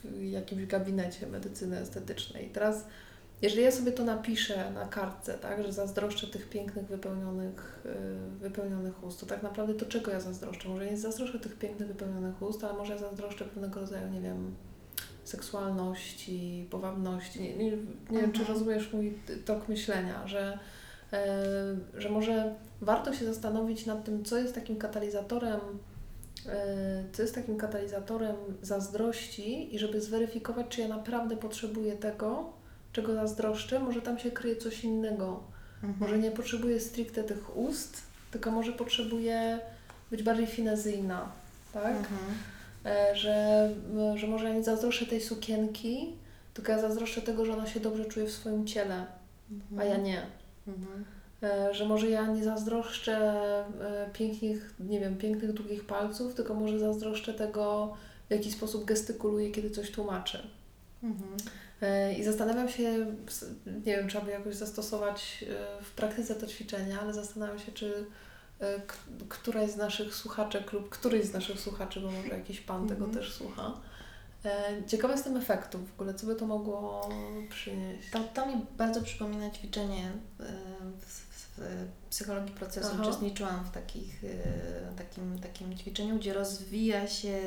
w 0.05 0.23
jakimś 0.23 0.67
gabinecie 0.67 1.27
medycyny 1.27 1.79
estetycznej. 1.79 2.51
Teraz 2.51 2.85
jeżeli 3.43 3.63
ja 3.63 3.73
sobie 3.73 3.93
to 3.93 4.05
napiszę 4.05 4.71
na 4.71 4.87
kartce, 4.87 5.35
tak, 5.35 5.63
że 5.63 5.73
zazdroszczę 5.73 6.27
tych 6.27 6.49
pięknych, 6.49 6.87
wypełnionych, 6.87 7.81
yy, 7.85 8.39
wypełnionych 8.39 9.05
ust, 9.05 9.21
to 9.21 9.27
tak 9.27 9.43
naprawdę 9.43 9.75
to 9.75 9.87
czego 9.87 10.11
ja 10.11 10.21
zazdroszczę? 10.21 10.69
Może 10.69 10.91
nie 10.91 10.97
zazdroszczę 10.97 11.41
tych 11.41 11.59
pięknych, 11.59 11.89
wypełnionych 11.89 12.43
ust, 12.43 12.65
ale 12.65 12.73
może 12.73 12.93
ja 12.93 12.99
zazdroszczę 12.99 13.45
pewnego 13.45 13.81
rodzaju, 13.81 14.09
nie 14.09 14.21
wiem, 14.21 14.55
seksualności, 15.25 16.67
powabności. 16.71 17.41
Nie, 17.41 17.57
nie, 17.57 17.71
nie 18.11 18.21
wiem, 18.21 18.33
czy 18.33 18.41
mhm. 18.41 18.59
rozumiesz 18.59 18.93
mój 18.93 19.19
tok 19.45 19.69
myślenia, 19.69 20.27
że 20.27 20.59
e, 21.13 21.45
że 21.99 22.09
może 22.09 22.55
warto 22.81 23.15
się 23.15 23.25
zastanowić 23.25 23.87
nad 23.87 24.05
tym, 24.05 24.25
co 24.25 24.39
jest 24.39 24.55
takim 24.55 24.77
katalizatorem, 24.77 25.61
e, 26.47 27.05
co 27.13 27.23
jest 27.23 27.35
takim 27.35 27.57
katalizatorem 27.57 28.37
zazdrości 28.63 29.75
i 29.75 29.79
żeby 29.79 30.01
zweryfikować, 30.01 30.67
czy 30.69 30.81
ja 30.81 30.89
naprawdę 30.89 31.37
potrzebuję 31.37 31.97
tego, 31.97 32.60
czego 32.93 33.15
zazdroszczę, 33.15 33.79
może 33.79 34.03
tam 34.03 34.19
się 34.19 34.31
kryje 34.31 34.57
coś 34.57 34.85
innego. 34.85 35.41
Mhm. 35.83 35.95
Może 36.01 36.19
nie 36.19 36.31
potrzebuję 36.31 36.81
stricte 36.81 37.25
tych 37.25 37.57
ust, 37.57 38.03
tylko 38.31 38.51
może 38.51 38.73
potrzebuję 38.73 39.59
być 40.11 40.23
bardziej 40.23 40.47
finezyjna, 40.47 41.33
tak? 41.73 41.97
Mhm. 41.97 42.21
E, 42.85 43.17
że, 43.17 43.69
że 44.15 44.27
może 44.27 44.49
ja 44.49 44.55
nie 44.55 44.63
zazdroszczę 44.63 45.07
tej 45.07 45.21
sukienki, 45.21 46.13
tylko 46.55 46.73
ja 46.73 46.81
zazdroszczę 46.81 47.23
tego, 47.23 47.45
że 47.45 47.53
ona 47.53 47.67
się 47.67 47.81
dobrze 47.81 48.05
czuje 48.05 48.27
w 48.27 48.33
swoim 48.33 48.67
ciele, 48.67 49.07
mhm. 49.51 49.81
a 49.81 49.85
ja 49.85 49.97
nie. 49.97 50.23
Mhm. 50.69 51.05
E, 51.43 51.75
że 51.75 51.85
może 51.85 52.11
ja 52.11 52.27
nie 52.27 52.45
zazdroszczę 52.45 53.17
e, 53.17 54.11
pięknych, 54.13 54.75
nie 54.81 55.01
wiem, 55.01 55.17
pięknych, 55.17 55.53
długich 55.53 55.85
palców, 55.85 56.35
tylko 56.35 56.55
może 56.55 56.79
zazdroszczę 56.79 57.35
tego, 57.35 57.95
w 58.29 58.33
jaki 58.33 58.53
sposób 58.53 58.85
gestykuluję, 58.85 59.51
kiedy 59.51 59.71
coś 59.71 59.91
tłumaczę. 59.91 60.43
Mhm. 61.03 61.37
I 62.19 62.25
zastanawiam 62.25 62.69
się, 62.69 63.07
nie 63.67 63.97
wiem, 63.97 64.09
trzeba 64.09 64.25
by 64.25 64.31
jakoś 64.31 64.55
zastosować 64.55 65.45
w 65.83 65.91
praktyce 65.91 66.35
to 66.35 66.47
ćwiczenie, 66.47 66.99
ale 67.01 67.15
zastanawiam 67.15 67.59
się, 67.59 67.73
czy 67.73 68.07
E, 68.61 68.81
któraś 69.29 69.71
z 69.71 69.77
naszych 69.77 70.15
słuchaczek 70.15 70.73
lub 70.73 70.89
któryś 70.89 71.25
z 71.25 71.33
naszych 71.33 71.61
słuchaczy, 71.61 72.01
bo 72.01 72.11
może 72.11 72.29
jakiś 72.29 72.61
pan 72.61 72.89
tego 72.89 73.05
mm 73.05 73.17
-hmm. 73.17 73.19
też 73.19 73.33
słucha. 73.35 73.73
E, 74.45 74.83
ciekawa 74.87 75.15
jestem 75.15 75.37
efektów 75.37 75.91
w 75.91 75.93
ogóle, 75.93 76.15
co 76.15 76.27
by 76.27 76.35
to 76.35 76.47
mogło 76.47 77.09
przynieść. 77.51 78.11
To, 78.11 78.21
to 78.35 78.47
mi 78.47 78.67
bardzo 78.79 79.03
przypomina 79.03 79.51
ćwiczenie 79.51 80.13
e, 80.41 80.45
w, 81.01 81.31
w 81.31 81.61
psychologii 82.11 82.55
procesu. 82.55 82.89
Aha. 82.93 83.03
Uczestniczyłam 83.03 83.65
w 83.65 83.71
takich, 83.71 84.23
takim, 84.97 85.39
takim 85.39 85.77
ćwiczeniu, 85.77 86.17
gdzie 86.17 86.35
rozwija 86.35 87.07
się 87.07 87.39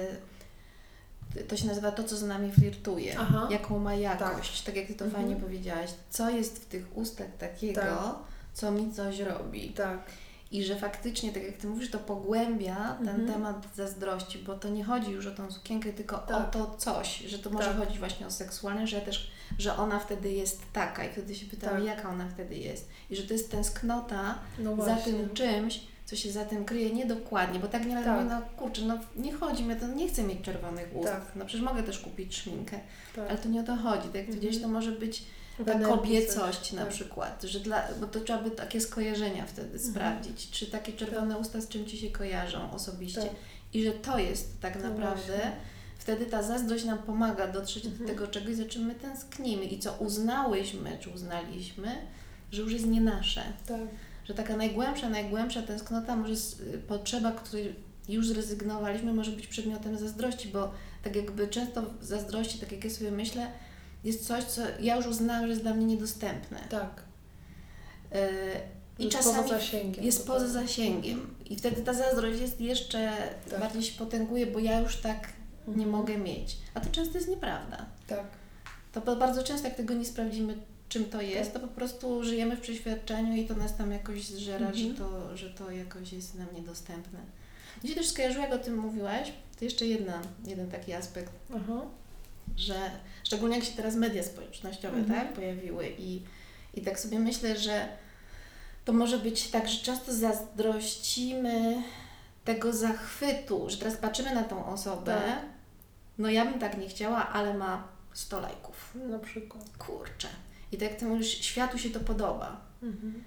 to 1.48 1.58
się 1.58 1.68
nazywa 1.68 1.92
to, 1.92 2.04
co 2.04 2.18
z 2.18 2.24
nami 2.24 2.52
flirtuje, 2.52 3.16
Aha. 3.20 3.48
jaką 3.52 3.80
ma 3.80 3.96
jakość, 3.96 4.62
tak, 4.62 4.66
tak 4.66 4.76
jak 4.76 4.88
Ty 4.88 4.94
to 4.94 5.06
mhm. 5.06 5.24
fajnie 5.24 5.42
powiedziałaś. 5.42 5.90
Co 6.10 6.30
jest 6.30 6.64
w 6.64 6.66
tych 6.66 6.98
ustach 6.98 7.38
takiego, 7.40 7.82
tak. 7.82 8.16
co 8.54 8.72
mi 8.72 8.92
coś 8.92 9.20
robi. 9.20 9.70
Tak 9.70 10.00
i 10.54 10.64
że 10.64 10.76
faktycznie, 10.76 11.32
tak 11.32 11.44
jak 11.44 11.58
Ty 11.58 11.68
mówisz, 11.68 11.92
to 11.92 12.00
pogłębia 12.00 12.98
ten 13.00 13.10
mhm. 13.10 13.28
temat 13.28 13.68
zazdrości, 13.76 14.40
bo 14.40 14.56
to 14.56 14.70
nie 14.70 14.84
chodzi 14.84 15.12
już 15.12 15.28
o 15.28 15.32
tą 15.32 15.52
sukienkę, 15.52 15.94
tylko 15.94 16.18
tak. 16.18 16.38
o 16.38 16.52
to 16.52 16.76
coś, 16.78 17.18
że 17.18 17.40
to 17.40 17.50
może 17.50 17.68
tak. 17.68 17.78
chodzić 17.78 18.00
właśnie 18.00 18.28
o 18.28 18.32
seksualne, 18.32 18.88
że 18.88 19.02
też, 19.02 19.32
że 19.58 19.78
ona 19.78 20.00
wtedy 20.00 20.32
jest 20.32 20.62
taka 20.74 21.06
i 21.06 21.12
wtedy 21.12 21.36
się 21.36 21.46
pytamy, 21.46 21.78
tak. 21.78 21.86
jaka 21.86 22.10
ona 22.10 22.30
wtedy 22.30 22.56
jest 22.56 22.90
i 23.10 23.16
że 23.16 23.24
to 23.24 23.34
jest 23.34 23.52
tęsknota 23.52 24.40
no 24.60 24.86
za 24.86 24.96
tym 24.96 25.30
czymś, 25.34 25.82
co 26.06 26.16
się 26.16 26.32
za 26.32 26.46
tym 26.46 26.66
kryje 26.66 26.94
niedokładnie, 26.94 27.60
bo 27.60 27.68
tak 27.68 27.86
nie 27.86 28.04
tak. 28.04 28.30
no 28.30 28.42
kurczę, 28.58 28.82
no 28.82 28.98
nie 29.16 29.34
chodzi 29.34 29.64
mi, 29.64 29.76
to 29.76 29.88
nie 29.88 30.08
chcę 30.08 30.24
mieć 30.24 30.42
czerwonych 30.42 30.96
ust, 30.96 31.12
tak. 31.12 31.32
no 31.36 31.46
przecież 31.46 31.66
mogę 31.66 31.84
też 31.84 32.00
kupić 32.00 32.36
szminkę, 32.36 32.80
tak. 33.16 33.30
ale 33.30 33.38
to 33.38 33.50
nie 33.50 33.62
o 33.62 33.64
to 33.64 33.76
chodzi, 33.76 34.08
tak 34.08 34.16
jak 34.16 34.26
mhm. 34.26 34.40
gdzieś 34.40 34.62
to 34.62 34.68
może 34.68 34.92
być 34.92 35.24
ta 35.66 35.80
kobiecość 35.80 36.72
na 36.72 36.82
tak. 36.82 36.94
przykład, 36.94 37.44
że 37.44 37.60
dla, 37.60 37.88
bo 38.00 38.08
to 38.08 38.20
trzeba 38.20 38.42
by 38.42 38.52
takie 38.52 38.82
skojarzenia 38.82 39.46
wtedy 39.46 39.74
mhm. 39.74 39.92
sprawdzić, 39.92 40.50
czy 40.50 40.68
takie 40.68 40.94
czerwone 40.94 41.38
usta 41.38 41.62
z 41.62 41.68
czym 41.68 41.86
Ci 41.86 41.98
się 41.98 42.10
kojarzą 42.10 42.72
osobiście 42.72 43.22
tak. 43.22 43.32
i 43.74 43.84
że 43.84 43.92
to 43.92 44.20
jest 44.20 44.62
tak 44.62 44.76
no 44.76 44.90
naprawdę, 44.90 45.34
właśnie. 45.34 45.52
wtedy 45.98 46.26
ta 46.26 46.44
zazdrość 46.44 46.86
nam 46.86 46.98
pomaga 46.98 47.48
dotrzeć 47.48 47.86
mhm. 47.86 48.02
do 48.02 48.14
tego 48.14 48.28
czegoś, 48.28 48.56
za 48.56 48.66
czym 48.66 48.86
my 48.86 48.96
tęsknimy 48.96 49.66
i 49.66 49.80
co 49.80 49.94
uznałyśmy, 49.94 50.98
czy 51.00 51.10
uznaliśmy, 51.10 51.98
że 52.52 52.62
już 52.62 52.74
jest 52.74 52.86
nie 52.86 53.02
nasze. 53.02 53.44
Tak. 53.68 53.82
Że 54.26 54.34
taka 54.34 54.58
najgłębsza, 54.58 55.10
najgłębsza 55.10 55.62
tęsknota, 55.62 56.16
może 56.16 56.34
potrzeba, 56.88 57.32
której 57.32 57.76
już 58.10 58.28
zrezygnowaliśmy, 58.28 59.14
może 59.14 59.32
być 59.32 59.48
przedmiotem 59.48 59.98
zazdrości, 59.98 60.48
bo 60.48 60.72
tak 61.04 61.16
jakby 61.16 61.48
często 61.48 61.82
w 61.82 62.06
zazdrości, 62.06 62.60
tak 62.60 62.72
jak 62.72 62.84
ja 62.84 62.90
sobie 62.90 63.12
myślę, 63.12 63.48
jest 64.04 64.28
coś, 64.28 64.44
co 64.44 64.62
ja 64.80 64.96
już 64.96 65.08
uznałam, 65.08 65.44
że 65.44 65.50
jest 65.50 65.62
dla 65.62 65.74
mnie 65.74 65.86
niedostępne. 65.86 66.60
Tak. 66.70 67.04
Yy, 68.12 68.20
I 69.00 69.04
jest 69.04 69.18
czasami 69.18 69.44
poza 69.44 69.60
zasięgiem, 69.60 70.06
jest 70.06 70.28
poza 70.28 70.48
zasięgiem. 70.48 71.36
I 71.46 71.56
wtedy 71.56 71.82
ta 71.82 71.94
zazdrość 71.94 72.42
jest 72.42 72.62
jeszcze 72.62 73.12
tak. 73.50 73.60
bardziej 73.60 73.84
się 73.84 73.98
potęguje, 73.98 74.48
bo 74.48 74.60
ja 74.60 74.80
już 74.80 74.98
tak 74.98 75.30
mhm. 75.60 75.80
nie 75.80 75.88
mogę 75.88 76.18
mieć. 76.18 76.58
A 76.74 76.80
to 76.80 76.90
często 76.90 77.18
jest 77.18 77.30
nieprawda. 77.30 77.86
Tak. 78.08 78.24
To 78.94 79.16
bardzo 79.16 79.44
często, 79.44 79.68
jak 79.68 79.78
tego 79.78 79.94
nie 79.94 80.06
sprawdzimy, 80.06 80.58
czym 80.90 81.06
to 81.06 81.22
jest, 81.22 81.54
to 81.54 81.60
po 81.60 81.68
prostu 81.68 82.24
żyjemy 82.24 82.58
w 82.58 82.62
przeświadczeniu 82.62 83.36
i 83.36 83.48
to 83.48 83.56
nas 83.56 83.78
tam 83.78 83.92
jakoś 83.92 84.28
zżera, 84.28 84.68
mhm. 84.68 84.76
że, 84.76 84.94
to, 84.94 85.38
że 85.38 85.50
to 85.50 85.72
jakoś 85.72 86.14
jest 86.14 86.36
nam 86.36 86.48
niedostępne. 86.56 87.20
Mi 87.84 87.90
się 87.90 87.96
też 87.96 88.08
skojarzyło, 88.08 88.46
jak 88.46 88.54
o 88.54 88.58
tym 88.58 88.78
mówiłaś, 88.78 89.34
to 89.60 89.66
jeszcze 89.66 89.86
jedna, 89.86 90.22
jeden 90.46 90.72
taki 90.72 90.94
aspekt. 90.94 91.32
Aha 91.56 91.86
że 92.58 92.92
szczególnie 93.24 93.56
jak 93.56 93.66
się 93.66 93.76
teraz 93.76 93.96
media 93.96 94.24
społecznościowe 94.24 94.98
mhm. 94.98 95.20
tak, 95.20 95.34
pojawiły 95.34 95.90
i, 95.98 96.22
i 96.74 96.82
tak 96.82 97.00
sobie 97.00 97.20
myślę, 97.20 97.60
że 97.60 97.88
to 98.86 98.94
może 98.94 99.20
być 99.20 99.48
tak, 99.50 99.70
że 99.70 99.84
często 99.84 100.14
zazdrościmy 100.14 101.84
tego 102.46 102.74
zachwytu, 102.74 103.70
że 103.70 103.78
teraz 103.78 103.98
patrzymy 103.98 104.36
na 104.36 104.44
tą 104.44 104.66
osobę, 104.66 105.22
tak. 105.26 105.42
no 106.18 106.30
ja 106.30 106.46
bym 106.46 106.60
tak 106.60 106.78
nie 106.78 106.88
chciała, 106.88 107.30
ale 107.30 107.54
ma 107.54 107.88
100 108.14 108.40
lajków. 108.40 108.96
Na 109.10 109.20
przykład. 109.20 109.64
Kurczę. 109.78 110.28
I 110.74 110.78
tak 110.78 110.90
jak 110.90 111.00
ty 111.00 111.06
mówisz, 111.06 111.28
światu 111.28 111.78
się 111.78 111.90
to 111.90 112.00
podoba. 112.00 112.62
Mhm. 112.84 113.24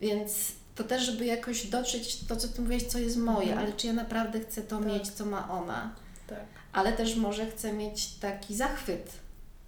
Więc 0.00 0.52
to 0.74 0.84
też, 0.84 1.02
żeby 1.02 1.24
jakoś 1.24 1.66
dotrzeć 1.66 2.24
to, 2.24 2.36
co 2.36 2.48
ty 2.48 2.62
mówisz, 2.62 2.82
co 2.82 2.98
jest 2.98 3.16
moje, 3.16 3.48
mhm. 3.48 3.58
ale 3.58 3.72
czy 3.72 3.86
ja 3.86 3.92
naprawdę 3.92 4.40
chcę 4.40 4.62
to 4.62 4.78
tak. 4.78 4.86
mieć, 4.86 5.10
co 5.10 5.26
ma 5.26 5.50
ona. 5.50 5.94
Tak 6.26 6.44
ale 6.74 6.92
też 6.92 7.16
może 7.16 7.46
chce 7.50 7.72
mieć 7.72 8.14
taki 8.14 8.56
zachwyt, 8.56 9.12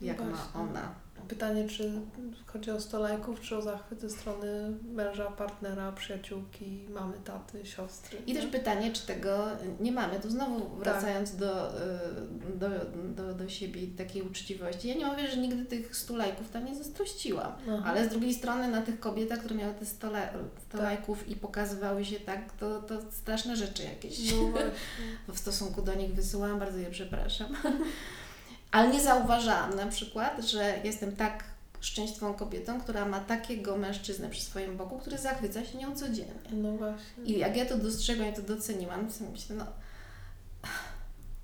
jak 0.01 0.17
Właśnie. 0.17 0.35
ma 0.35 0.61
ona. 0.61 0.95
Pytanie, 1.29 1.69
czy 1.69 1.93
chodzi 2.47 2.71
o 2.71 2.81
100 2.81 2.99
lajków, 2.99 3.41
czy 3.41 3.57
o 3.57 3.63
zachwyt 3.63 4.01
ze 4.01 4.11
strony 4.11 4.73
męża, 4.95 5.31
partnera, 5.31 5.93
przyjaciółki, 5.93 6.87
mamy, 6.89 7.17
taty, 7.25 7.67
siostry. 7.67 8.19
I 8.27 8.33
nie? 8.33 8.41
też 8.41 8.51
pytanie, 8.51 8.93
czy 8.93 9.07
tego 9.07 9.47
nie 9.81 9.93
mamy. 9.93 10.21
Tu 10.21 10.31
znowu 10.31 10.61
tak. 10.61 10.79
wracając 10.79 11.31
tak. 11.31 11.41
do, 11.41 11.73
do, 12.55 12.69
do, 13.15 13.35
do 13.35 13.49
siebie 13.49 13.83
i 13.83 13.89
takiej 13.89 14.23
uczciwości. 14.23 14.89
Ja 14.89 14.95
nie 14.95 15.07
mówię, 15.07 15.29
że 15.31 15.37
nigdy 15.37 15.65
tych 15.65 15.97
100 15.97 16.17
lajków 16.17 16.51
tam 16.51 16.65
nie 16.65 16.75
zazdrościłam, 16.75 17.53
ale 17.85 18.07
z 18.07 18.09
drugiej 18.09 18.35
strony 18.35 18.69
na 18.69 18.83
tych 18.83 19.01
kobietach, 19.01 19.39
które 19.39 19.55
miały 19.55 19.75
te 19.75 19.87
100, 19.87 20.09
100 20.09 20.15
tak. 20.69 20.81
lajków 20.81 21.29
i 21.29 21.37
pokazywały 21.37 22.05
się 22.05 22.21
tak, 22.21 22.53
to, 22.53 22.83
to 22.83 23.01
straszne 23.11 23.57
rzeczy 23.57 23.83
jakieś 23.83 24.33
no 25.29 25.35
w 25.35 25.39
stosunku 25.39 25.83
do 25.83 25.95
nich 25.95 26.15
wysyłałam. 26.15 26.59
Bardzo 26.59 26.79
je 26.79 26.91
przepraszam. 26.91 27.57
Ale 28.71 28.89
nie 28.89 29.01
zauważałam 29.01 29.77
na 29.77 29.87
przykład, 29.87 30.45
że 30.45 30.75
jestem 30.85 31.17
tak 31.17 31.45
szczęśliwą 31.81 32.35
kobietą, 32.35 32.81
która 32.81 33.05
ma 33.05 33.21
takiego 33.21 33.77
mężczyznę 33.77 34.31
przy 34.31 34.43
swoim 34.43 34.77
boku, 34.77 34.99
który 34.99 35.19
zachwyca 35.19 35.65
się 35.65 35.79
nią 35.79 35.97
codziennie. 35.97 36.51
No 36.53 36.73
właśnie. 36.73 37.25
I 37.25 37.39
jak 37.39 37.57
ja 37.57 37.67
to 37.67 37.79
dostrzegłam 37.79 38.29
i 38.29 38.33
to 38.33 38.43
doceniłam, 38.43 39.09
to 39.09 39.25
myślę, 39.33 39.57
no 39.57 39.67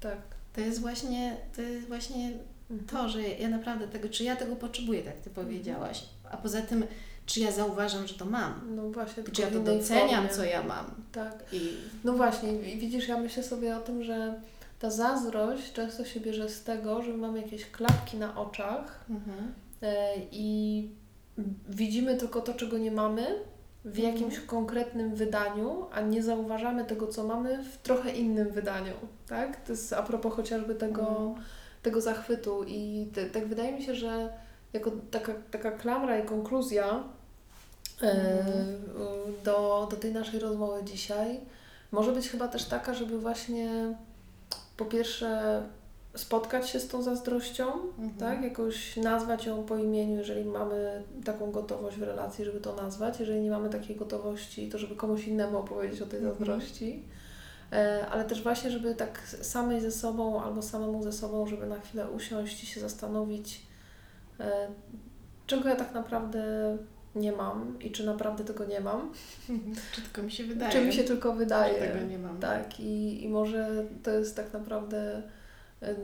tak. 0.01 0.19
To 0.53 0.61
jest 0.61 0.81
właśnie, 0.81 1.37
to 1.57 1.63
jest 1.63 1.89
właśnie 1.89 2.33
mhm. 2.71 2.89
to, 2.89 3.09
że 3.09 3.23
ja 3.23 3.49
naprawdę 3.49 3.89
tego, 3.89 4.09
czy 4.09 4.25
ja 4.25 4.37
tego 4.37 4.57
potrzebuję, 4.57 5.03
tak 5.03 5.17
Ty 5.17 5.31
powiedziałaś. 5.31 6.05
A 6.31 6.37
poza 6.37 6.63
tym, 6.63 6.85
czy 7.27 7.41
ja 7.41 7.53
zauważam, 7.53 8.09
że 8.09 8.15
to 8.15 8.25
mam. 8.25 8.77
No 8.77 8.91
właśnie. 8.91 9.23
Czy 9.25 9.43
ja 9.43 9.51
to 9.51 9.61
doceniam, 9.61 10.11
formie. 10.11 10.29
co 10.29 10.45
ja 10.45 10.63
mam. 10.63 10.87
Tak. 11.13 11.45
I... 11.53 11.77
No 12.05 12.13
właśnie, 12.13 12.59
widzisz, 12.59 13.09
ja 13.09 13.19
myślę 13.19 13.43
sobie 13.43 13.77
o 13.77 13.81
tym, 13.81 14.05
że 14.05 14.41
ta 14.83 14.91
zazdrość 14.91 15.73
często 15.73 16.05
się 16.05 16.21
bierze 16.21 16.49
z 16.49 16.65
tego, 16.65 17.03
że 17.03 17.17
mamy 17.17 17.41
jakieś 17.43 17.71
klapki 17.71 18.17
na 18.17 18.39
oczach 18.39 19.05
mhm. 19.11 19.55
E, 19.83 20.15
i 20.33 20.89
widzimy 21.69 22.17
tylko 22.17 22.41
to, 22.41 22.55
czego 22.55 22.79
nie 22.79 22.91
mamy 22.91 23.27
w 23.85 23.99
mhm. 23.99 24.15
jakimś 24.15 24.41
konkretnym 24.41 25.15
wydaniu, 25.15 25.87
a 25.93 26.01
nie 26.01 26.23
zauważamy 26.23 26.85
tego, 26.85 27.07
co 27.07 27.25
mamy 27.25 27.65
w 27.65 27.79
trochę 27.79 28.11
innym 28.11 28.51
wydaniu, 28.51 28.95
tak? 29.29 29.65
To 29.65 29.73
jest 29.73 29.93
a 29.93 30.03
propos 30.03 30.35
chociażby 30.35 30.75
tego, 30.75 31.09
mhm. 31.09 31.35
tego 31.83 32.01
zachwytu 32.01 32.65
i 32.67 33.11
te, 33.15 33.27
tak 33.27 33.47
wydaje 33.47 33.73
mi 33.73 33.83
się, 33.83 33.95
że 33.95 34.33
jako 34.73 34.91
taka, 35.11 35.33
taka 35.51 35.71
klamra 35.71 36.19
i 36.19 36.27
konkluzja 36.27 37.05
e, 38.03 38.45
do, 39.45 39.89
do 39.91 39.97
tej 39.97 40.13
naszej 40.13 40.41
rozmowy 40.41 40.85
dzisiaj 40.85 41.41
może 41.93 42.13
być 42.13 42.29
chyba 42.29 42.49
też 42.49 42.65
taka, 42.65 42.95
żeby 42.95 43.19
właśnie 43.19 43.95
po 44.77 44.85
pierwsze 44.85 45.63
spotkać 46.15 46.71
się 46.71 46.81
z 46.81 46.89
tą 46.89 47.03
zazdrością, 47.03 47.65
mhm. 47.99 48.15
tak? 48.19 48.43
Jakoś 48.43 48.97
nazwać 48.97 49.47
ją 49.47 49.65
po 49.65 49.77
imieniu, 49.77 50.17
jeżeli 50.17 50.45
mamy 50.45 51.03
taką 51.25 51.51
gotowość 51.51 51.97
w 51.97 52.03
relacji, 52.03 52.45
żeby 52.45 52.61
to 52.61 52.77
nazwać. 52.77 53.21
Jeżeli 53.21 53.41
nie 53.41 53.51
mamy 53.51 53.71
takiej 53.71 53.97
gotowości, 53.97 54.69
to 54.69 54.79
żeby 54.79 54.97
komuś 54.97 55.27
innemu 55.27 55.59
opowiedzieć 55.59 56.03
o 56.03 56.07
tej 56.07 56.19
mhm. 56.19 56.35
zazdrości. 56.35 57.05
E, 57.73 58.07
ale 58.11 58.25
też 58.25 58.43
właśnie, 58.43 58.71
żeby 58.71 58.95
tak 58.95 59.19
samej 59.43 59.81
ze 59.81 59.93
sobą 59.93 60.43
albo 60.43 60.63
samemu 60.63 61.03
ze 61.03 61.13
sobą, 61.13 61.47
żeby 61.47 61.67
na 61.67 61.81
chwilę 61.81 62.11
usiąść 62.11 62.63
i 62.63 62.67
się 62.67 62.81
zastanowić, 62.81 63.67
e, 64.41 64.69
czego 65.47 65.69
ja 65.69 65.77
tak 65.77 65.95
naprawdę 65.95 66.43
nie 67.15 67.33
mam 67.33 67.79
i 67.81 67.91
czy 67.91 68.07
naprawdę 68.07 68.45
tego 68.45 68.65
nie 68.65 68.81
mam. 68.81 69.13
Czy 69.93 70.03
tylko 70.03 70.23
mi 70.23 70.33
się 70.33 70.45
wydaje? 70.45 70.73
Czy 70.73 70.85
mi 70.87 70.93
się 70.93 71.05
tylko 71.05 71.33
wydaje. 71.33 71.81
Że 71.87 71.93
tego 71.93 72.07
nie 72.07 72.19
mam. 72.19 72.39
Tak, 72.41 72.81
i, 72.81 73.25
i 73.25 73.29
może 73.29 73.85
to 74.03 74.11
jest 74.11 74.37
tak 74.37 74.53
naprawdę 74.53 75.23
y, 75.83 75.87
y, 75.87 75.97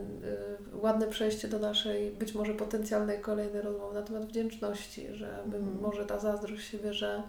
ładne 0.73 1.07
przejście 1.07 1.47
do 1.47 1.59
naszej 1.59 2.11
być 2.11 2.33
może 2.35 2.53
potencjalnej 2.53 3.19
kolejnej 3.21 3.61
rozmowy 3.61 3.93
na 3.95 4.01
temat 4.01 4.25
wdzięczności, 4.25 5.07
że 5.13 5.39
Mhm. 5.43 5.81
może 5.81 6.05
ta 6.05 6.19
zazdrość 6.19 6.67
się 6.67 6.77
bierze 6.77 7.23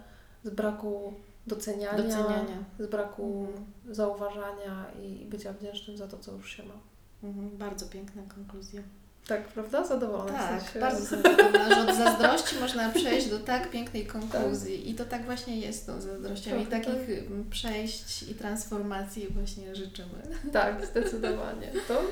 z 0.45 0.51
braku 0.51 1.15
doceniania, 1.47 1.97
Doceniania. 2.03 2.65
z 2.79 2.87
braku 2.87 3.47
Mhm. 3.49 3.67
zauważania 3.95 4.87
i 5.03 5.27
bycia 5.27 5.53
wdzięcznym 5.53 5.97
za 5.97 6.09
to, 6.09 6.19
co 6.19 6.33
już 6.33 6.51
się 6.57 6.63
ma. 6.63 6.75
Mhm, 7.23 7.57
bardzo 7.59 7.87
piękna 7.87 8.23
konkluzja. 8.35 8.83
Tak, 9.29 9.49
prawda? 9.49 9.85
Zadowolona. 9.87 10.33
w 10.33 10.49
Tak, 10.49 10.63
sensie- 10.63 10.81
bardzo 10.81 11.05
zadowolona, 11.05 11.75
że 11.75 11.81
od 11.91 11.97
zazdrości 11.97 12.57
można 12.61 12.89
przejść 12.89 13.31
do 13.31 13.39
tak 13.39 13.71
pięknej 13.71 14.07
konkluzji. 14.07 14.91
I 14.91 14.95
to 14.95 15.05
tak 15.05 15.25
właśnie 15.25 15.61
jest 15.61 15.83
z 15.83 15.87
tą 15.87 16.01
zazdrością. 16.01 16.51
I 16.51 16.67
Trochę 16.67 16.83
takich 16.83 17.09
mm, 17.27 17.51
przejść 17.51 18.23
i 18.23 18.35
transformacji 18.35 19.29
właśnie 19.29 19.75
życzymy. 19.75 20.23
Tak, 20.53 20.87
zdecydowanie. 20.87 21.73
To 21.89 22.03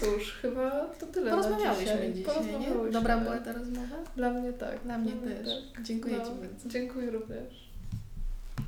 cóż, 0.00 0.38
chyba 0.42 0.70
to 1.00 1.06
tyle 1.06 1.30
na 1.30 1.36
Porozmawiałyśmy 1.42 2.12
dzisiaj. 2.14 2.34
Porozmawiałyśmy. 2.34 2.90
Dobra 2.90 3.18
była 3.18 3.38
ta 3.38 3.52
rozmowa? 3.52 3.96
Dla 4.16 4.30
mnie 4.30 4.52
tak. 4.52 4.80
Dla 4.84 4.98
mnie 4.98 5.12
Dla 5.12 5.36
też. 5.36 5.48
tak. 5.74 5.82
Dziękuję 5.82 6.16
No, 6.18 6.24
Ci 6.24 6.30
bardzo. 6.30 6.68
Dziękuję 6.68 7.10
również. 7.10 7.67